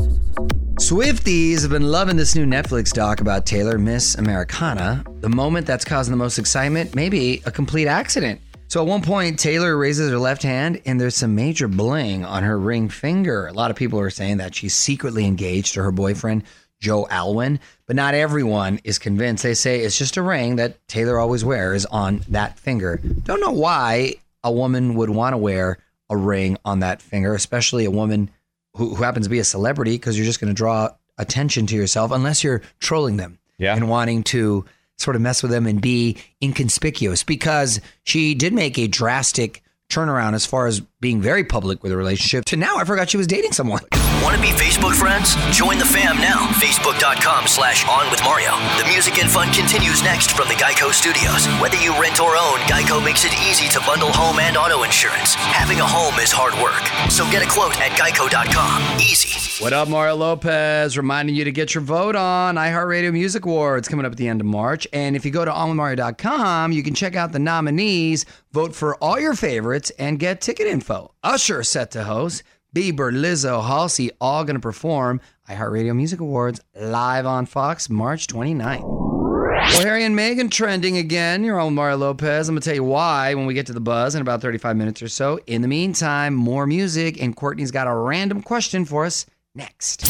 Swifties 0.80 1.62
have 1.62 1.70
been 1.70 1.88
loving 1.88 2.16
this 2.16 2.34
new 2.34 2.44
Netflix 2.44 2.92
doc 2.92 3.20
about 3.20 3.46
Taylor 3.46 3.78
Miss 3.78 4.16
Americana. 4.16 5.04
The 5.20 5.28
moment 5.28 5.64
that's 5.64 5.84
causing 5.84 6.10
the 6.10 6.16
most 6.16 6.40
excitement, 6.40 6.96
maybe 6.96 7.40
a 7.46 7.52
complete 7.52 7.86
accident. 7.86 8.40
So 8.66 8.80
at 8.80 8.88
one 8.88 9.02
point, 9.02 9.38
Taylor 9.38 9.76
raises 9.76 10.10
her 10.10 10.18
left 10.18 10.42
hand 10.42 10.82
and 10.86 11.00
there's 11.00 11.14
some 11.14 11.36
major 11.36 11.68
bling 11.68 12.24
on 12.24 12.42
her 12.42 12.58
ring 12.58 12.88
finger. 12.88 13.46
A 13.46 13.52
lot 13.52 13.70
of 13.70 13.76
people 13.76 14.00
are 14.00 14.10
saying 14.10 14.38
that 14.38 14.56
she's 14.56 14.74
secretly 14.74 15.24
engaged 15.24 15.74
to 15.74 15.84
her 15.84 15.92
boyfriend, 15.92 16.42
Joe 16.80 17.06
Alwyn, 17.10 17.60
but 17.86 17.94
not 17.94 18.14
everyone 18.14 18.80
is 18.84 18.98
convinced. 18.98 19.42
They 19.42 19.54
say 19.54 19.80
it's 19.80 19.98
just 19.98 20.16
a 20.16 20.22
ring 20.22 20.56
that 20.56 20.86
Taylor 20.88 21.18
always 21.18 21.44
wears 21.44 21.84
on 21.86 22.22
that 22.28 22.58
finger. 22.58 22.96
Don't 23.24 23.40
know 23.40 23.50
why 23.52 24.14
a 24.42 24.50
woman 24.50 24.94
would 24.94 25.10
want 25.10 25.34
to 25.34 25.38
wear 25.38 25.78
a 26.08 26.16
ring 26.16 26.56
on 26.64 26.80
that 26.80 27.02
finger, 27.02 27.34
especially 27.34 27.84
a 27.84 27.90
woman 27.90 28.30
who, 28.74 28.94
who 28.94 29.02
happens 29.02 29.26
to 29.26 29.30
be 29.30 29.38
a 29.38 29.44
celebrity, 29.44 29.92
because 29.92 30.16
you're 30.16 30.26
just 30.26 30.40
going 30.40 30.48
to 30.52 30.54
draw 30.56 30.88
attention 31.18 31.66
to 31.66 31.76
yourself 31.76 32.10
unless 32.10 32.42
you're 32.42 32.62
trolling 32.78 33.18
them 33.18 33.38
Yeah. 33.58 33.76
and 33.76 33.88
wanting 33.90 34.22
to 34.24 34.64
sort 34.96 35.16
of 35.16 35.22
mess 35.22 35.42
with 35.42 35.50
them 35.52 35.66
and 35.66 35.80
be 35.82 36.16
inconspicuous 36.42 37.22
because 37.24 37.80
she 38.04 38.34
did 38.34 38.52
make 38.54 38.78
a 38.78 38.86
drastic 38.86 39.62
turnaround 39.90 40.34
as 40.34 40.46
far 40.46 40.66
as 40.66 40.80
being 41.00 41.20
very 41.20 41.44
public 41.44 41.82
with 41.82 41.92
a 41.92 41.96
relationship 41.96 42.44
to 42.46 42.56
now 42.56 42.76
I 42.76 42.84
forgot 42.84 43.10
she 43.10 43.16
was 43.16 43.26
dating 43.26 43.52
someone. 43.52 43.82
Want 44.22 44.36
to 44.36 44.42
be 44.42 44.48
Facebook 44.48 44.94
friends? 44.94 45.34
Join 45.56 45.78
the 45.78 45.84
fam 45.84 46.16
now. 46.20 46.46
Facebook.com 46.60 47.46
slash 47.46 47.88
on 47.88 48.10
with 48.10 48.22
Mario. 48.22 48.52
The 48.76 48.86
music 48.86 49.18
and 49.18 49.30
fun 49.30 49.50
continues 49.52 50.02
next 50.02 50.32
from 50.32 50.46
the 50.48 50.54
Geico 50.54 50.92
Studios. 50.92 51.46
Whether 51.60 51.80
you 51.80 51.98
rent 51.98 52.20
or 52.20 52.36
own, 52.36 52.58
Geico 52.68 53.02
makes 53.02 53.24
it 53.24 53.32
easy 53.48 53.68
to 53.70 53.80
bundle 53.86 54.12
home 54.12 54.38
and 54.38 54.56
auto 54.58 54.82
insurance. 54.82 55.34
Having 55.34 55.80
a 55.80 55.86
home 55.86 56.20
is 56.20 56.30
hard 56.30 56.52
work, 56.62 56.84
so 57.10 57.24
get 57.32 57.42
a 57.42 57.48
quote 57.48 57.80
at 57.80 57.92
Geico.com. 57.92 59.00
Easy. 59.00 59.64
What 59.64 59.72
up, 59.72 59.88
Mario 59.88 60.16
Lopez? 60.16 60.98
Reminding 60.98 61.34
you 61.34 61.44
to 61.44 61.52
get 61.52 61.74
your 61.74 61.82
vote 61.82 62.14
on 62.14 62.56
iHeartRadio 62.56 63.12
Music 63.12 63.46
Awards 63.46 63.88
coming 63.88 64.04
up 64.04 64.12
at 64.12 64.18
the 64.18 64.28
end 64.28 64.42
of 64.42 64.46
March. 64.46 64.86
And 64.92 65.16
if 65.16 65.24
you 65.24 65.30
go 65.30 65.46
to 65.46 65.50
onwithmario.com, 65.50 66.72
you 66.72 66.82
can 66.82 66.92
check 66.94 67.16
out 67.16 67.32
the 67.32 67.38
nominees, 67.38 68.26
vote 68.52 68.74
for 68.74 68.96
all 68.96 69.18
your 69.18 69.34
favorites, 69.34 69.79
and 69.98 70.18
get 70.18 70.42
ticket 70.42 70.66
info. 70.66 71.14
Usher 71.22 71.62
set 71.62 71.90
to 71.92 72.04
host. 72.04 72.42
Bieber, 72.74 73.12
Lizzo, 73.12 73.66
Halsey, 73.66 74.10
all 74.20 74.44
going 74.44 74.54
to 74.54 74.60
perform 74.60 75.20
iHeartRadio 75.48 75.96
Music 75.96 76.20
Awards 76.20 76.60
live 76.78 77.24
on 77.24 77.46
Fox 77.46 77.88
March 77.88 78.26
29th. 78.26 78.82
Well, 78.82 79.82
Harry 79.82 80.04
and 80.04 80.16
Meghan 80.16 80.50
trending 80.50 80.96
again. 80.96 81.42
You're 81.42 81.58
on 81.58 81.74
Mario 81.74 81.96
Lopez. 81.96 82.48
I'm 82.48 82.54
going 82.54 82.62
to 82.62 82.64
tell 82.64 82.74
you 82.74 82.84
why 82.84 83.34
when 83.34 83.46
we 83.46 83.54
get 83.54 83.66
to 83.66 83.72
the 83.72 83.80
buzz 83.80 84.14
in 84.14 84.22
about 84.22 84.40
35 84.40 84.76
minutes 84.76 85.02
or 85.02 85.08
so. 85.08 85.40
In 85.46 85.62
the 85.62 85.68
meantime, 85.68 86.34
more 86.34 86.66
music, 86.66 87.20
and 87.20 87.34
Courtney's 87.34 87.70
got 87.70 87.86
a 87.86 87.94
random 87.94 88.42
question 88.42 88.84
for 88.84 89.04
us 89.04 89.26
next. 89.54 90.04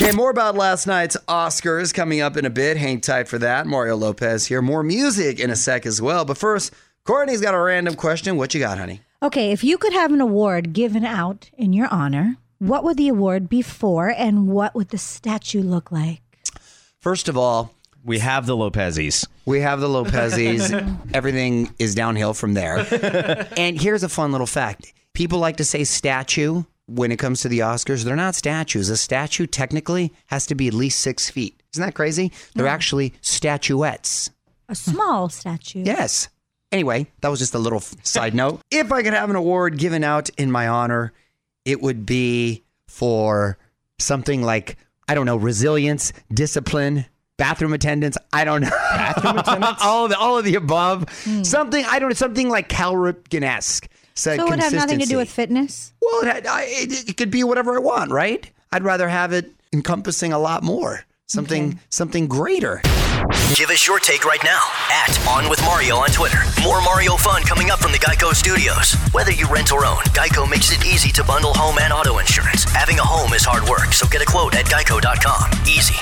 Okay, 0.00 0.12
more 0.12 0.30
about 0.30 0.54
last 0.54 0.86
night's 0.86 1.16
Oscars 1.26 1.92
coming 1.92 2.20
up 2.20 2.36
in 2.36 2.44
a 2.44 2.50
bit. 2.50 2.76
Hang 2.76 3.00
tight 3.00 3.26
for 3.26 3.38
that. 3.38 3.66
Mario 3.66 3.96
Lopez 3.96 4.46
here. 4.46 4.62
More 4.62 4.84
music 4.84 5.40
in 5.40 5.50
a 5.50 5.56
sec 5.56 5.86
as 5.86 6.00
well. 6.00 6.24
But 6.24 6.38
first, 6.38 6.72
Courtney's 7.08 7.40
got 7.40 7.54
a 7.54 7.58
random 7.58 7.94
question. 7.94 8.36
What 8.36 8.52
you 8.52 8.60
got, 8.60 8.76
honey? 8.76 9.00
Okay, 9.22 9.50
if 9.50 9.64
you 9.64 9.78
could 9.78 9.94
have 9.94 10.12
an 10.12 10.20
award 10.20 10.74
given 10.74 11.06
out 11.06 11.48
in 11.56 11.72
your 11.72 11.88
honor, 11.90 12.36
what 12.58 12.84
would 12.84 12.98
the 12.98 13.08
award 13.08 13.48
be 13.48 13.62
for 13.62 14.10
and 14.10 14.46
what 14.46 14.74
would 14.74 14.90
the 14.90 14.98
statue 14.98 15.62
look 15.62 15.90
like? 15.90 16.20
First 17.00 17.30
of 17.30 17.34
all, 17.38 17.74
We 18.04 18.18
have 18.18 18.44
the 18.44 18.54
Lopezes. 18.54 19.26
we 19.46 19.60
have 19.60 19.80
the 19.80 19.88
Lopezes. 19.88 20.70
Everything 21.14 21.72
is 21.78 21.94
downhill 21.94 22.34
from 22.34 22.52
there. 22.52 22.86
and 23.56 23.80
here's 23.80 24.02
a 24.02 24.10
fun 24.10 24.30
little 24.30 24.46
fact 24.46 24.92
people 25.14 25.38
like 25.38 25.56
to 25.56 25.64
say 25.64 25.84
statue 25.84 26.64
when 26.88 27.10
it 27.10 27.18
comes 27.18 27.40
to 27.40 27.48
the 27.48 27.60
Oscars. 27.60 28.04
They're 28.04 28.16
not 28.16 28.34
statues. 28.34 28.90
A 28.90 28.98
statue 28.98 29.46
technically 29.46 30.12
has 30.26 30.44
to 30.48 30.54
be 30.54 30.68
at 30.68 30.74
least 30.74 30.98
six 30.98 31.30
feet. 31.30 31.62
Isn't 31.72 31.86
that 31.86 31.94
crazy? 31.94 32.32
They're 32.54 32.66
actually 32.66 33.14
statuettes. 33.22 34.30
A 34.68 34.74
small 34.74 35.30
statue. 35.30 35.84
Yes. 35.86 36.28
Anyway, 36.70 37.06
that 37.20 37.28
was 37.28 37.38
just 37.38 37.54
a 37.54 37.58
little 37.58 37.80
side 37.80 38.34
note. 38.34 38.60
If 38.70 38.92
I 38.92 39.02
could 39.02 39.14
have 39.14 39.30
an 39.30 39.36
award 39.36 39.78
given 39.78 40.04
out 40.04 40.28
in 40.30 40.50
my 40.50 40.68
honor, 40.68 41.12
it 41.64 41.80
would 41.80 42.04
be 42.04 42.64
for 42.86 43.58
something 43.98 44.42
like, 44.42 44.76
I 45.08 45.14
don't 45.14 45.26
know, 45.26 45.36
resilience, 45.36 46.12
discipline, 46.32 47.06
bathroom 47.38 47.72
attendance. 47.72 48.18
I 48.32 48.44
don't 48.44 48.62
know. 48.62 48.70
Bathroom 48.70 49.38
attendance? 49.38 49.78
all, 49.82 50.04
of 50.04 50.10
the, 50.10 50.18
all 50.18 50.38
of 50.38 50.44
the 50.44 50.56
above. 50.56 51.06
Hmm. 51.24 51.42
Something, 51.42 51.84
I 51.86 51.98
don't 51.98 52.10
know, 52.10 52.14
something 52.14 52.48
like 52.50 52.68
Cal 52.68 52.94
Ripken-esque. 52.94 53.88
So 54.14 54.32
it 54.32 54.42
would 54.42 54.58
have 54.58 54.72
nothing 54.72 54.98
to 54.98 55.06
do 55.06 55.16
with 55.16 55.30
fitness? 55.30 55.92
Well, 56.02 56.22
it, 56.26 56.44
it, 56.44 57.10
it 57.10 57.16
could 57.16 57.30
be 57.30 57.44
whatever 57.44 57.76
I 57.76 57.78
want, 57.78 58.10
right? 58.10 58.50
I'd 58.72 58.82
rather 58.82 59.08
have 59.08 59.32
it 59.32 59.52
encompassing 59.72 60.32
a 60.32 60.38
lot 60.38 60.62
more. 60.62 61.04
Something, 61.26 61.78
something 61.90 62.26
greater. 62.26 62.80
Give 63.54 63.70
us 63.70 63.86
your 63.86 63.98
take 63.98 64.24
right 64.24 64.42
now 64.44 64.60
at 64.90 65.18
On 65.28 65.50
With 65.50 65.60
Mario 65.62 65.96
on 65.96 66.10
Twitter. 66.10 66.38
More 66.62 66.80
Mario 66.80 67.16
fun 67.16 67.42
coming 67.42 67.70
up 67.70 67.80
from 67.80 67.92
the 67.92 67.98
Geico 67.98 68.32
Studios. 68.34 68.94
Whether 69.12 69.32
you 69.32 69.48
rent 69.48 69.72
or 69.72 69.84
own, 69.84 70.02
Geico 70.14 70.48
makes 70.48 70.70
it 70.70 70.86
easy 70.86 71.10
to 71.12 71.24
bundle 71.24 71.52
home 71.54 71.78
and 71.80 71.92
auto 71.92 72.18
insurance. 72.18 72.64
Having 72.64 72.98
a 72.98 73.04
home 73.04 73.32
is 73.32 73.44
hard 73.44 73.68
work, 73.68 73.92
so 73.92 74.06
get 74.08 74.22
a 74.22 74.26
quote 74.26 74.54
at 74.54 74.66
geico.com. 74.66 75.50
Easy. 75.66 75.96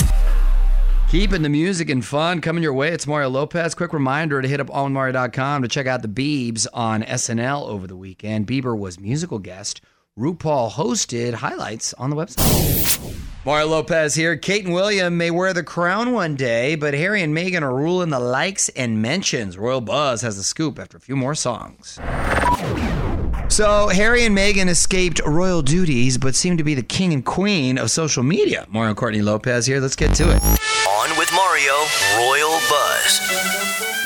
Keeping 1.08 1.42
the 1.42 1.48
music 1.48 1.88
and 1.88 2.04
fun 2.04 2.40
coming 2.40 2.62
your 2.62 2.74
way. 2.74 2.88
It's 2.88 3.06
Mario 3.06 3.28
Lopez. 3.30 3.74
Quick 3.74 3.92
reminder 3.92 4.42
to 4.42 4.48
hit 4.48 4.60
up 4.60 4.68
onmario.com 4.68 5.62
to 5.62 5.68
check 5.68 5.86
out 5.86 6.02
the 6.02 6.08
Biebs 6.08 6.66
on 6.74 7.02
SNL 7.04 7.66
over 7.68 7.86
the 7.86 7.96
weekend. 7.96 8.46
Bieber 8.46 8.76
was 8.76 8.98
musical 8.98 9.38
guest. 9.38 9.80
RuPaul 10.18 10.72
hosted 10.72 11.34
highlights 11.34 11.92
on 11.94 12.08
the 12.08 12.16
website. 12.16 13.22
Mario 13.44 13.66
Lopez 13.66 14.14
here. 14.14 14.34
Kate 14.34 14.64
and 14.64 14.72
William 14.72 15.18
may 15.18 15.30
wear 15.30 15.52
the 15.52 15.62
crown 15.62 16.12
one 16.12 16.36
day, 16.36 16.74
but 16.74 16.94
Harry 16.94 17.22
and 17.22 17.36
Meghan 17.36 17.60
are 17.60 17.76
ruling 17.76 18.08
the 18.08 18.18
likes 18.18 18.70
and 18.70 19.02
mentions. 19.02 19.58
Royal 19.58 19.82
Buzz 19.82 20.22
has 20.22 20.38
the 20.38 20.42
scoop 20.42 20.78
after 20.78 20.96
a 20.96 21.00
few 21.00 21.16
more 21.16 21.34
songs. 21.34 22.00
So, 23.48 23.88
Harry 23.88 24.24
and 24.24 24.34
Meghan 24.34 24.68
escaped 24.68 25.20
royal 25.26 25.60
duties, 25.60 26.16
but 26.16 26.34
seem 26.34 26.56
to 26.56 26.64
be 26.64 26.72
the 26.74 26.82
king 26.82 27.12
and 27.12 27.22
queen 27.22 27.76
of 27.76 27.90
social 27.90 28.22
media. 28.22 28.66
Mario 28.70 28.88
and 28.88 28.96
Courtney 28.96 29.20
Lopez 29.20 29.66
here. 29.66 29.80
Let's 29.80 29.96
get 29.96 30.14
to 30.14 30.34
it. 30.34 30.75
On 31.06 31.16
with 31.18 31.30
Mario, 31.32 31.72
Royal 32.16 32.58
Buzz. 32.68 33.20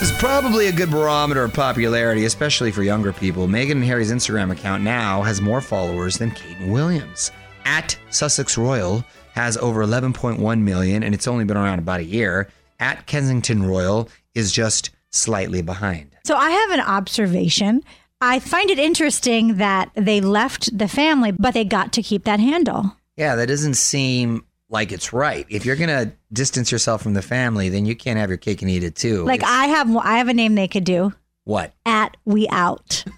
This 0.01 0.11
is 0.11 0.19
probably 0.19 0.67
a 0.67 0.73
good 0.73 0.91
barometer 0.91 1.45
of 1.45 1.55
popularity, 1.55 2.25
especially 2.25 2.71
for 2.71 2.83
younger 2.83 3.13
people. 3.13 3.47
Meghan 3.47 3.73
and 3.73 3.85
Harry's 3.85 4.13
Instagram 4.13 4.51
account 4.51 4.83
now 4.83 5.23
has 5.23 5.41
more 5.41 5.61
followers 5.61 6.19
than 6.19 6.31
Kate 6.33 6.59
and 6.59 6.73
Williams. 6.73 7.31
At 7.65 7.97
Sussex 8.11 8.59
Royal 8.59 9.05
has 9.33 9.57
over 9.59 9.85
11.1 9.85 10.61
million, 10.61 11.03
and 11.03 11.15
it's 11.15 11.29
only 11.29 11.45
been 11.45 11.57
around 11.57 11.79
about 11.79 12.01
a 12.01 12.05
year. 12.05 12.49
At 12.81 13.07
Kensington 13.07 13.63
Royal 13.63 14.09
is 14.35 14.53
just 14.53 14.91
slightly 15.11 15.63
behind. 15.63 16.11
So 16.27 16.37
I 16.37 16.51
have 16.51 16.71
an 16.73 16.81
observation. 16.81 17.83
I 18.21 18.41
find 18.41 18.69
it 18.69 18.79
interesting 18.79 19.57
that 19.57 19.91
they 19.95 20.21
left 20.21 20.77
the 20.77 20.89
family, 20.89 21.33
but 21.33 21.55
they 21.55 21.65
got 21.65 21.93
to 21.95 22.03
keep 22.03 22.25
that 22.25 22.41
handle. 22.41 22.97
Yeah, 23.17 23.37
that 23.37 23.47
doesn't 23.47 23.75
seem 23.75 24.45
like 24.71 24.93
it's 24.93 25.13
right. 25.13 25.45
If 25.51 25.67
you're 25.67 25.77
gonna 25.77 26.13
distance 26.33 26.71
yourself 26.73 27.03
from 27.03 27.13
the 27.15 27.23
family, 27.23 27.69
then 27.69 27.85
you 27.85 27.95
can't 27.97 28.19
have 28.19 28.31
your 28.31 28.39
cake 28.39 28.63
and 28.63 28.71
eat 28.71 28.85
it 28.85 28.95
too. 28.95 29.25
Like 29.25 29.41
It's- 29.41 29.53
I 29.53 29.67
have, 29.67 29.95
I 29.99 30.17
have 30.19 30.29
a 30.29 30.35
name 30.35 30.55
they 30.55 30.69
could 30.69 30.85
do. 30.85 31.13
what? 31.45 31.73
At 31.85 32.17
we 32.25 32.49
out. 32.49 33.05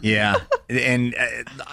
Yeah. 0.00 0.36
and 0.68 1.14
uh, 1.18 1.26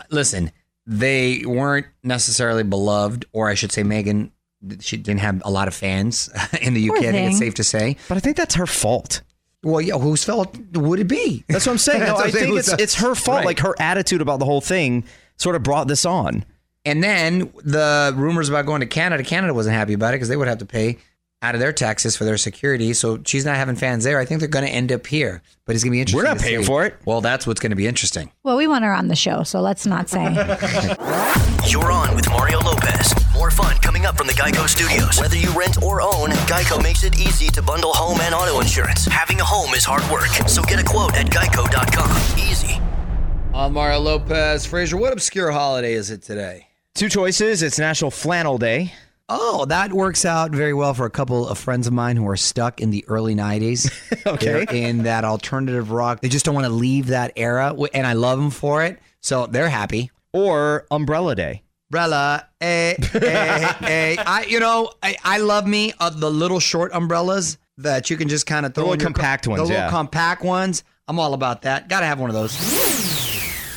listen, 0.10 0.52
they 0.88 1.44
weren't 1.46 1.86
necessarily 2.04 2.64
beloved, 2.64 3.26
or 3.32 3.50
I 3.50 3.54
should 3.54 3.72
say, 3.72 3.84
Meghan, 3.84 4.32
she 4.80 4.98
didn't 4.98 5.20
have 5.22 5.42
a 5.46 5.52
lot 5.52 5.68
of 5.68 5.74
fans 5.76 6.30
in 6.62 6.74
the 6.74 6.90
UK. 6.90 6.96
Poor 6.98 7.08
I 7.08 7.12
think 7.12 7.30
it's 7.30 7.38
thing. 7.40 7.48
safe 7.48 7.54
to 7.56 7.64
say. 7.64 7.98
But 8.10 8.18
I 8.18 8.20
think 8.22 8.38
that's 8.38 8.56
her 8.56 8.66
fault. 8.66 9.22
Well, 9.64 9.80
yeah, 9.82 9.98
whose 9.98 10.24
fault 10.24 10.58
would 10.74 11.00
it 11.00 11.08
be? 11.08 11.44
That's 11.48 11.66
what 11.66 11.74
I'm 11.74 11.78
saying. 11.78 12.00
No, 12.06 12.06
That's 12.08 12.18
what 12.18 12.24
I 12.24 12.28
I'm 12.28 12.32
saying. 12.34 12.46
think 12.48 12.60
it's 12.60 12.74
it's 12.82 12.96
her 12.96 13.16
fault. 13.16 13.38
Right. 13.38 13.46
Like 13.46 13.60
her 13.60 13.76
attitude 13.80 14.22
about 14.22 14.40
the 14.40 14.46
whole 14.46 14.62
thing 14.62 15.06
sort 15.38 15.56
of 15.56 15.64
brought 15.64 15.88
this 15.88 16.06
on. 16.06 16.44
And 16.86 17.04
then 17.04 17.52
the 17.64 18.14
rumors 18.16 18.50
about 18.50 18.66
going 18.66 18.82
to 18.82 18.88
Canada, 18.88 19.24
Canada 19.24 19.54
wasn't 19.54 19.76
happy 19.76 19.94
about 19.94 20.14
it 20.14 20.18
because 20.18 20.28
they 20.28 20.36
would 20.38 20.48
have 20.48 20.58
to 20.58 20.66
pay 20.66 20.98
out 21.42 21.56
of 21.56 21.60
their 21.60 21.74
taxes 21.74 22.16
for 22.16 22.24
their 22.24 22.38
security. 22.38 22.94
So 22.94 23.22
she's 23.26 23.46
not 23.46 23.58
having 23.58 23.76
fans 23.76 24.06
there. 24.06 24.18
I 24.18 24.26
think 24.26 24.40
they're 24.40 24.50
going 24.50 24.66
to 24.66 24.72
end 24.72 24.92
up 24.92 25.06
here. 25.06 25.42
But 25.66 25.76
it's 25.76 25.84
going 25.84 25.92
to 25.92 25.96
be 25.96 26.00
interesting. 26.00 26.18
We're 26.18 26.34
not 26.34 26.40
paying 26.40 26.62
see. 26.62 26.66
for 26.66 26.86
it. 26.86 26.96
Well, 27.06 27.22
that's 27.22 27.46
what's 27.46 27.60
going 27.60 27.72
to 27.72 27.76
be 27.76 27.86
interesting. 27.86 28.32
Well, 28.44 28.58
we 28.58 28.66
want 28.68 28.86
her 28.86 28.94
on 28.94 29.10
the 29.10 29.16
show, 29.16 29.44
so 29.44 29.60
let's 29.62 29.86
not 29.86 30.10
say. 30.10 30.24
You're 31.68 31.92
on 31.92 32.16
with 32.16 32.30
Mario 32.30 32.60
Lopez. 32.60 33.14
More 33.34 33.52
fun 33.52 33.78
coming 33.78 34.06
up 34.06 34.18
from 34.18 34.28
the 34.28 34.34
Geico 34.34 34.68
Studios. 34.68 35.20
Whether 35.20 35.38
you 35.38 35.52
rent 35.52 35.82
or 35.84 36.02
own, 36.02 36.30
Geico 36.48 36.82
makes 36.82 37.04
it 37.04 37.20
easy 37.20 37.48
to 37.48 37.62
bundle 37.62 37.94
home 37.94 38.20
and 38.22 38.34
auto 38.34 38.60
insurance. 38.60 39.06
Having 39.06 39.42
a 39.42 39.46
home 39.46 39.74
is 39.74 39.84
hard 39.86 40.04
work, 40.12 40.28
so 40.50 40.62
get 40.64 40.80
a 40.80 40.84
quote 40.84 41.16
at 41.16 41.28
geico.com. 41.28 42.40
Easy. 42.40 42.82
I'm 43.54 43.74
Mario 43.74 44.00
Lopez. 44.00 44.66
Fraser, 44.66 44.98
what 44.98 45.14
obscure 45.14 45.52
holiday 45.52 45.94
is 45.94 46.10
it 46.10 46.22
today? 46.22 46.68
Two 46.96 47.10
choices. 47.10 47.64
It's 47.64 47.80
National 47.80 48.12
Flannel 48.12 48.60
Day. 48.60 48.94
Oh, 49.28 49.66
that 49.66 49.92
works 49.92 50.26
out 50.26 50.52
very 50.52 50.74
well 50.76 50.94
for 50.94 51.06
a 51.06 51.10
couple 51.10 51.48
of 51.48 51.58
friends 51.58 51.88
of 51.88 51.94
mine 51.94 52.18
who 52.18 52.28
are 52.30 52.38
stuck 52.38 52.82
in 52.82 52.92
the 52.92 53.04
early 53.08 53.36
90s. 53.36 53.92
Okay. 54.26 54.46
They're 54.66 54.74
in 54.74 55.04
that 55.04 55.26
alternative 55.26 55.92
rock. 55.92 56.22
They 56.22 56.30
just 56.30 56.46
don't 56.46 56.56
want 56.56 56.66
to 56.66 56.72
leave 56.72 57.08
that 57.08 57.34
era, 57.36 57.76
and 57.94 58.08
I 58.08 58.14
love 58.14 58.40
them 58.40 58.52
for 58.52 58.84
it. 58.86 59.00
So 59.20 59.48
they're 59.48 59.68
happy. 59.68 60.12
Or 60.32 60.86
Umbrella 60.92 61.36
Day. 61.36 61.64
Umbrella, 61.92 62.48
eh, 62.62 62.96
eh, 63.14 63.74
eh. 63.82 64.16
I, 64.26 64.46
you 64.48 64.62
know, 64.62 64.92
I, 65.04 65.18
I 65.26 65.40
love 65.40 65.68
me 65.68 65.92
uh, 66.00 66.10
the 66.10 66.32
little 66.32 66.62
short 66.62 66.92
umbrellas 66.94 67.58
that 67.80 68.10
you 68.10 68.16
can 68.16 68.30
just 68.30 68.46
kind 68.46 68.66
of 68.66 68.74
throw 68.74 68.84
little 68.84 68.94
in 68.94 69.00
your 69.02 69.10
co- 69.10 69.14
compact 69.14 69.48
ones, 69.48 69.60
The 69.60 69.64
little 69.64 69.78
yeah. 69.78 69.90
compact 69.90 70.42
ones. 70.44 70.84
I'm 71.10 71.20
all 71.20 71.34
about 71.34 71.64
that. 71.64 71.90
Got 71.90 72.00
to 72.00 72.06
have 72.06 72.20
one 72.20 72.30
of 72.30 72.36
those. 72.36 72.54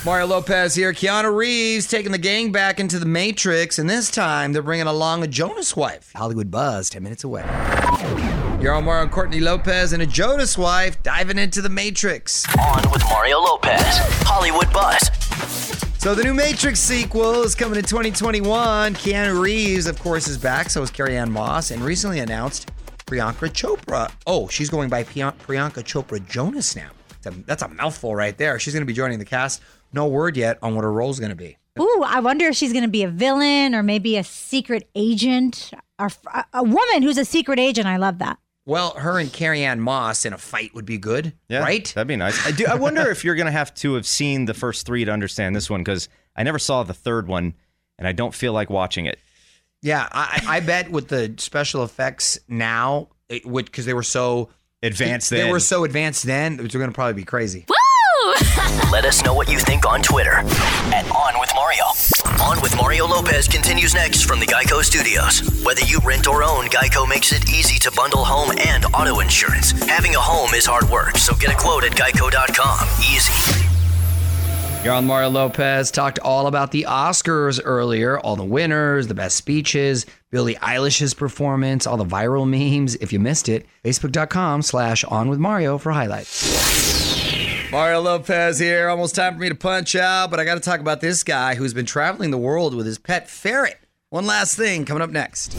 Mario 0.05 0.27
Lopez 0.27 0.75
here. 0.75 0.93
Keanu 0.93 1.35
Reeves 1.35 1.87
taking 1.89 2.13
the 2.13 2.19
gang 2.19 2.53
back 2.53 2.79
into 2.79 2.99
the 3.01 3.07
Matrix, 3.07 3.79
and 3.79 3.91
this 3.91 4.11
time 4.11 4.53
they're 4.53 4.63
bringing 4.63 4.87
along 4.87 5.25
a 5.25 5.27
Jonas 5.27 5.75
wife. 5.77 6.13
Hollywood 6.15 6.51
Buzz, 6.51 6.89
10 6.91 7.03
minutes 7.03 7.25
away. 7.25 7.43
You're 8.61 8.73
on 8.73 8.85
Mario 8.85 9.03
and 9.03 9.11
Courtney 9.11 9.41
Lopez 9.41 9.93
and 9.93 10.03
a 10.03 10.07
Jonas 10.07 10.57
wife 10.57 11.03
diving 11.03 11.39
into 11.39 11.61
the 11.61 11.69
Matrix. 11.69 12.45
On 12.57 12.91
with 12.93 13.03
Mario 13.11 13.39
Lopez. 13.41 13.83
Hollywood 14.23 14.73
Buzz. 14.73 15.11
So 15.99 16.15
the 16.15 16.23
new 16.23 16.35
Matrix 16.35 16.79
sequel 16.79 17.43
is 17.43 17.57
coming 17.57 17.77
in 17.79 17.85
2021. 17.85 18.95
Keanu 18.95 19.41
Reeves, 19.41 19.87
of 19.89 19.99
course, 19.99 20.29
is 20.29 20.39
back. 20.39 20.71
So 20.71 20.83
is 20.83 20.91
Carrie 20.91 21.17
Ann 21.17 21.33
Moss, 21.33 21.73
and 21.73 21.83
recently 21.83 22.21
announced 22.21 22.71
Priyanka 23.07 23.51
Chopra. 23.51 24.13
Oh, 24.25 24.47
she's 24.47 24.71
going 24.71 24.89
by 24.89 25.03
Priyan- 25.03 25.35
Priyanka 25.39 25.83
Chopra 25.83 26.25
Jonas 26.29 26.77
now. 26.77 26.91
That's 27.23 27.37
a, 27.37 27.41
that's 27.43 27.63
a 27.63 27.69
mouthful 27.69 28.15
right 28.15 28.39
there. 28.39 28.61
She's 28.61 28.73
going 28.73 28.83
to 28.83 28.87
be 28.87 28.93
joining 28.93 29.19
the 29.19 29.25
cast. 29.25 29.61
No 29.93 30.07
word 30.07 30.37
yet 30.37 30.59
on 30.63 30.75
what 30.75 30.85
her 30.85 30.93
role's 30.93 31.19
going 31.19 31.31
to 31.31 31.37
be. 31.37 31.57
Ooh, 31.79 32.05
I 32.07 32.21
wonder 32.21 32.47
if 32.47 32.57
she's 32.57 32.73
going 32.73 32.85
to 32.85 32.91
be 32.91 33.03
a 33.03 33.09
villain 33.09 33.75
or 33.75 33.83
maybe 33.83 34.17
a 34.17 34.25
secret 34.25 34.89
agent 34.95 35.71
or 35.99 36.07
f- 36.07 36.47
a 36.53 36.63
woman 36.63 37.03
who's 37.03 37.19
a 37.19 37.25
secret 37.25 37.59
agent. 37.59 37.87
I 37.87 37.97
love 37.97 38.19
that. 38.19 38.39
Well, 38.65 38.93
her 38.95 39.19
and 39.21 39.33
Carrie 39.33 39.63
Ann 39.63 39.81
Moss 39.81 40.25
in 40.25 40.33
a 40.33 40.39
fight 40.39 40.75
would 40.75 40.87
be 40.87 40.99
good, 40.99 41.33
right? 41.49 41.91
That'd 41.95 42.09
be 42.09 42.17
nice. 42.17 42.45
I 42.47 42.51
do. 42.51 42.67
I 42.67 42.75
wonder 42.75 43.09
if 43.11 43.25
you're 43.25 43.37
gonna 43.37 43.53
have 43.53 43.73
to 43.77 43.95
have 43.95 44.07
seen 44.07 44.47
the 44.47 44.55
first 44.55 44.87
three 44.87 45.05
to 45.05 45.13
understand 45.13 45.55
this 45.55 45.71
one 45.71 45.83
because 45.83 46.09
I 46.35 46.43
never 46.43 46.59
saw 46.59 46.83
the 46.83 46.93
third 46.93 47.29
one, 47.29 47.55
and 47.97 48.09
I 48.09 48.13
don't 48.13 48.35
feel 48.35 48.53
like 48.53 48.69
watching 48.69 49.07
it. 49.07 49.21
Yeah, 49.83 50.09
I, 50.11 50.43
I 50.49 50.57
I 50.57 50.61
bet 50.61 50.91
with 50.91 51.07
the 51.09 51.33
special 51.39 51.85
effects 51.85 52.41
now, 52.49 53.11
it 53.29 53.47
would 53.47 53.67
because 53.67 53.87
they 53.87 53.95
were 53.95 54.03
so 54.03 54.49
Advanced. 54.83 55.31
They 55.31 55.39
then. 55.39 55.47
They 55.47 55.53
were 55.53 55.61
so 55.61 55.85
advanced 55.85 56.25
then, 56.25 56.59
which 56.59 56.75
are 56.75 56.79
going 56.79 56.91
to 56.91 56.95
probably 56.95 57.15
be 57.15 57.25
crazy. 57.25 57.65
Let 58.91 59.05
us 59.05 59.23
know 59.25 59.35
what 59.35 59.49
you 59.49 59.59
think 59.61 59.87
on 59.87 60.03
Twitter 60.03 60.39
at 60.93 61.07
On 61.15 61.39
With 61.39 61.51
Mario. 61.55 61.85
On 62.43 62.61
with 62.61 62.75
Mario 62.77 63.07
Lopez 63.07 63.47
continues 63.47 63.95
next 63.95 64.25
from 64.25 64.41
the 64.41 64.47
Geico 64.47 64.83
Studios. 64.83 65.41
Whether 65.65 65.83
you 65.83 66.01
rent 66.05 66.27
or 66.27 66.43
own, 66.43 66.65
Geico 66.67 67.09
makes 67.09 67.33
it 67.33 67.49
easy 67.49 67.79
to 67.79 67.93
bundle 67.93 68.25
home 68.25 68.51
and 68.59 68.85
auto 68.87 69.21
insurance. 69.21 69.71
Having 69.87 70.17
a 70.17 70.21
home 70.21 70.55
is 70.55 70.67
hard 70.67 70.91
work, 70.91 71.17
so 71.19 71.37
get 71.37 71.53
a 71.53 71.57
quote 71.57 71.85
at 71.85 71.93
geico.com. 71.93 72.89
Easy. 72.99 73.63
You're 74.83 74.95
on 74.95 75.07
Mario 75.07 75.31
Lopez. 75.31 75.93
Talked 75.93 76.19
all 76.19 76.49
about 76.49 76.73
the 76.73 76.87
Oscars 76.89 77.61
earlier, 77.65 78.19
all 78.19 78.35
the 78.35 78.45
winners, 78.45 79.07
the 79.07 79.15
best 79.15 79.37
speeches, 79.37 80.05
Billie 80.33 80.57
Eilish's 80.57 81.15
performance, 81.15 81.87
all 81.87 81.97
the 81.97 82.05
viral 82.05 82.49
memes. 82.49 82.97
If 82.97 83.13
you 83.13 83.21
missed 83.21 83.49
it, 83.49 83.67
facebook.com 83.85 84.63
slash 84.63 85.05
on 85.05 85.29
with 85.29 85.39
Mario 85.39 85.79
for 85.79 85.93
highlights. 85.93 87.46
Mario 87.77 88.01
Lopez 88.01 88.59
here. 88.59 88.89
Almost 88.89 89.15
time 89.15 89.35
for 89.35 89.41
me 89.41 89.51
to 89.51 89.55
punch 89.55 89.95
out, 89.97 90.31
but 90.31 90.41
I 90.41 90.47
got 90.47 90.55
to 90.55 90.61
talk 90.61 90.81
about 90.81 91.03
this 91.03 91.23
guy 91.23 91.57
who's 91.57 91.75
been 91.75 91.85
traveling 91.85 92.31
the 92.31 92.39
world 92.39 92.75
with 92.75 92.87
his 92.87 92.97
pet 92.99 93.29
ferret. 93.29 93.79
One 94.09 94.25
last 94.25 94.57
thing 94.57 94.87
coming 94.87 95.03
up 95.03 95.11
next. 95.11 95.55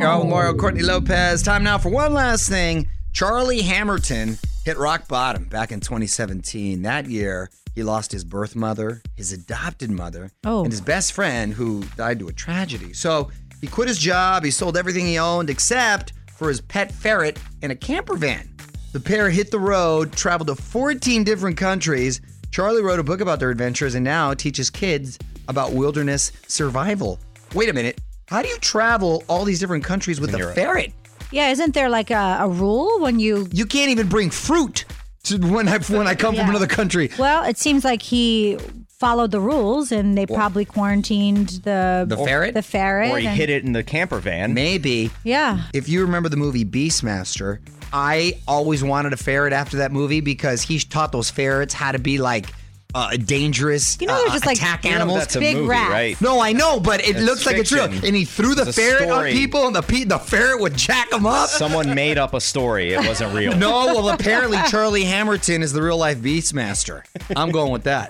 You're 0.00 0.08
on 0.08 0.18
with 0.22 0.28
Mario 0.28 0.54
Courtney 0.54 0.82
Lopez. 0.82 1.44
Time 1.44 1.62
now 1.62 1.78
for 1.78 1.88
one 1.88 2.12
last 2.14 2.48
thing. 2.48 2.88
Charlie 3.12 3.62
Hammerton 3.62 4.38
hit 4.64 4.76
rock 4.76 5.06
bottom 5.06 5.44
back 5.44 5.70
in 5.70 5.78
2017. 5.78 6.82
That 6.82 7.06
year, 7.06 7.48
he 7.76 7.84
lost 7.84 8.10
his 8.10 8.24
birth 8.24 8.56
mother, 8.56 9.00
his 9.14 9.30
adopted 9.30 9.92
mother, 9.92 10.32
Oh. 10.44 10.64
and 10.64 10.72
his 10.72 10.80
best 10.80 11.12
friend 11.12 11.54
who 11.54 11.84
died 11.96 12.18
to 12.18 12.26
a 12.26 12.32
tragedy. 12.32 12.92
So 12.92 13.30
he 13.60 13.68
quit 13.68 13.86
his 13.86 13.98
job, 13.98 14.42
he 14.44 14.50
sold 14.50 14.76
everything 14.76 15.06
he 15.06 15.16
owned 15.16 15.48
except 15.48 16.12
for 16.36 16.48
his 16.48 16.60
pet 16.60 16.90
ferret 16.90 17.38
and 17.62 17.70
a 17.70 17.76
camper 17.76 18.16
van. 18.16 18.50
The 18.92 19.00
pair 19.00 19.28
hit 19.30 19.50
the 19.50 19.58
road, 19.60 20.12
traveled 20.12 20.48
to 20.48 20.54
14 20.54 21.22
different 21.24 21.56
countries. 21.56 22.20
Charlie 22.50 22.82
wrote 22.82 22.98
a 22.98 23.02
book 23.02 23.20
about 23.20 23.38
their 23.38 23.50
adventures 23.50 23.94
and 23.94 24.02
now 24.04 24.32
teaches 24.34 24.70
kids 24.70 25.18
about 25.46 25.72
wilderness 25.72 26.32
survival. 26.46 27.18
Wait 27.54 27.68
a 27.68 27.72
minute. 27.72 28.00
How 28.26 28.42
do 28.42 28.48
you 28.48 28.56
travel 28.58 29.22
all 29.28 29.44
these 29.44 29.58
different 29.58 29.84
countries 29.84 30.20
with 30.20 30.34
a 30.34 30.52
ferret? 30.54 30.92
Yeah, 31.30 31.50
isn't 31.50 31.74
there 31.74 31.90
like 31.90 32.10
a, 32.10 32.38
a 32.40 32.48
rule 32.48 33.00
when 33.00 33.18
you? 33.18 33.48
You 33.52 33.66
can't 33.66 33.90
even 33.90 34.08
bring 34.08 34.30
fruit 34.30 34.86
to 35.24 35.36
when 35.38 35.68
I 35.68 35.78
when 35.78 36.06
I 36.06 36.14
come 36.14 36.34
from 36.34 36.48
another 36.48 36.66
country. 36.66 37.10
Well, 37.18 37.44
it 37.44 37.58
seems 37.58 37.84
like 37.84 38.00
he 38.00 38.58
followed 38.98 39.30
the 39.30 39.40
rules, 39.40 39.92
and 39.92 40.16
they 40.16 40.24
probably 40.26 40.64
quarantined 40.64 41.48
the 41.64 42.04
The 42.08 42.16
ferret? 42.16 42.54
The 42.54 42.62
ferret. 42.62 43.10
Or 43.10 43.18
he 43.18 43.26
and- 43.26 43.36
hid 43.36 43.50
it 43.50 43.64
in 43.64 43.72
the 43.72 43.82
camper 43.82 44.18
van. 44.18 44.54
Maybe. 44.54 45.10
Yeah. 45.24 45.64
If 45.74 45.88
you 45.88 46.00
remember 46.02 46.28
the 46.30 46.36
movie 46.38 46.64
Beastmaster, 46.64 47.58
I 47.92 48.38
always 48.46 48.82
wanted 48.84 49.12
a 49.12 49.16
ferret 49.16 49.52
after 49.52 49.78
that 49.78 49.92
movie 49.92 50.20
because 50.20 50.62
he 50.62 50.78
taught 50.78 51.12
those 51.12 51.30
ferrets 51.30 51.74
how 51.74 51.92
to 51.92 51.98
be 51.98 52.18
like 52.18 52.46
uh, 52.94 53.16
dangerous 53.18 53.98
You 54.00 54.06
know, 54.06 54.14
uh, 54.14 54.18
they're 54.20 54.28
just 54.28 54.46
like 54.46 54.56
attack 54.56 54.84
You 54.84 54.90
know, 54.90 54.96
animals. 54.96 55.18
That's 55.20 55.36
a 55.36 55.40
Big 55.40 55.56
movie, 55.56 55.68
rats. 55.68 55.90
right? 55.90 56.20
no, 56.22 56.40
I 56.40 56.52
know, 56.52 56.80
but 56.80 57.00
it 57.00 57.16
It's 57.16 57.20
looks 57.20 57.44
like 57.44 57.56
it's 57.58 57.70
real. 57.70 57.84
And 57.84 58.16
he 58.16 58.24
threw 58.24 58.54
the 58.54 58.62
It's 58.66 58.70
a 58.78 58.80
ferret 58.80 59.10
on 59.10 59.26
people, 59.26 59.66
and 59.66 59.76
the 59.76 59.82
pe- 59.82 60.04
the 60.04 60.18
ferret 60.18 60.60
would 60.60 60.74
jack 60.74 61.10
them 61.10 61.26
up. 61.26 61.50
Someone 61.50 61.94
made 61.94 62.16
up 62.16 62.32
a 62.32 62.40
story. 62.40 62.94
It 62.94 63.06
wasn't 63.06 63.34
real. 63.34 63.54
no, 63.56 63.86
well, 63.86 64.08
apparently 64.08 64.56
Charlie 64.68 65.04
Hammerton 65.04 65.62
is 65.62 65.72
the 65.74 65.82
real 65.82 65.98
life 65.98 66.18
Beastmaster. 66.18 67.02
I'm 67.36 67.50
going 67.50 67.72
with 67.72 67.84
that. 67.84 68.08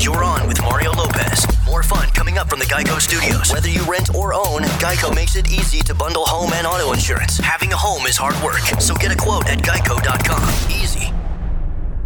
You're 0.00 0.24
on 0.24 0.48
with 0.48 0.60
Mario 0.60 0.92
Lopez. 0.92 1.46
More 1.70 1.84
fun 1.84 2.08
coming 2.08 2.36
up 2.36 2.50
from 2.50 2.58
the 2.58 2.64
Geico 2.64 3.00
Studios. 3.00 3.52
Whether 3.52 3.68
you 3.68 3.84
rent 3.84 4.12
or 4.12 4.34
own, 4.34 4.62
Geico 4.82 5.14
makes 5.14 5.36
it 5.36 5.52
easy 5.52 5.78
to 5.82 5.94
bundle 5.94 6.24
home 6.26 6.52
and 6.52 6.66
auto 6.66 6.92
insurance. 6.92 7.36
Having 7.36 7.72
a 7.72 7.76
home 7.76 8.06
is 8.06 8.16
hard 8.16 8.34
work, 8.42 8.58
so 8.80 8.92
get 8.96 9.12
a 9.12 9.16
quote 9.16 9.48
at 9.48 9.58
geico.com. 9.60 10.42
Easy. 10.68 11.06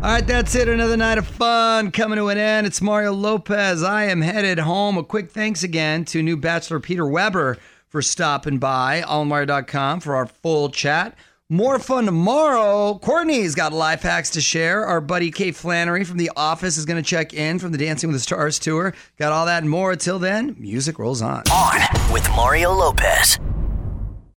All 0.03 0.11
right, 0.11 0.27
that's 0.27 0.55
it. 0.55 0.69
Another 0.69 0.99
night 0.99 1.17
of 1.17 1.27
fun 1.27 1.93
coming 1.93 2.19
to 2.19 2.29
an 2.29 2.37
end. 2.37 2.67
It's 2.67 2.83
Mario 2.83 3.15
Lopez. 3.15 3.83
I 3.83 4.05
am 4.05 4.21
headed 4.21 4.59
home. 4.59 4.99
A 4.99 5.03
quick 5.03 5.31
thanks 5.31 5.63
again 5.63 6.05
to 6.07 6.23
new 6.23 6.37
bachelor 6.37 6.79
Peter 6.79 7.07
Weber 7.07 7.57
for 7.89 8.03
stopping 8.03 8.59
by. 8.59 9.01
AllMario.com 9.01 10.01
for 10.01 10.15
our 10.15 10.27
full 10.27 10.69
chat. 10.69 11.17
More 11.51 11.79
fun 11.79 12.07
tomorrow. 12.07 12.99
Courtney's 12.99 13.55
got 13.55 13.75
life 13.75 14.01
hacks 14.01 14.31
to 14.31 14.41
share. 14.41 14.87
Our 14.87 15.03
buddy 15.03 15.31
Kate 15.31 15.55
Flannery 15.55 16.03
from 16.03 16.17
The 16.17 16.31
Office 16.35 16.79
is 16.79 16.87
going 16.87 16.97
to 16.97 17.07
check 17.07 17.35
in 17.35 17.59
from 17.59 17.71
the 17.71 17.77
Dancing 17.77 18.09
with 18.09 18.17
the 18.17 18.23
Stars 18.23 18.59
tour. 18.59 18.95
Got 19.19 19.33
all 19.33 19.45
that 19.45 19.63
and 19.63 19.69
more. 19.69 19.95
Till 19.95 20.19
then, 20.19 20.57
music 20.59 20.99
rolls 20.99 21.21
on. 21.21 21.43
On 21.53 22.13
with 22.15 22.27
Mario 22.31 22.73
Lopez. 22.73 23.39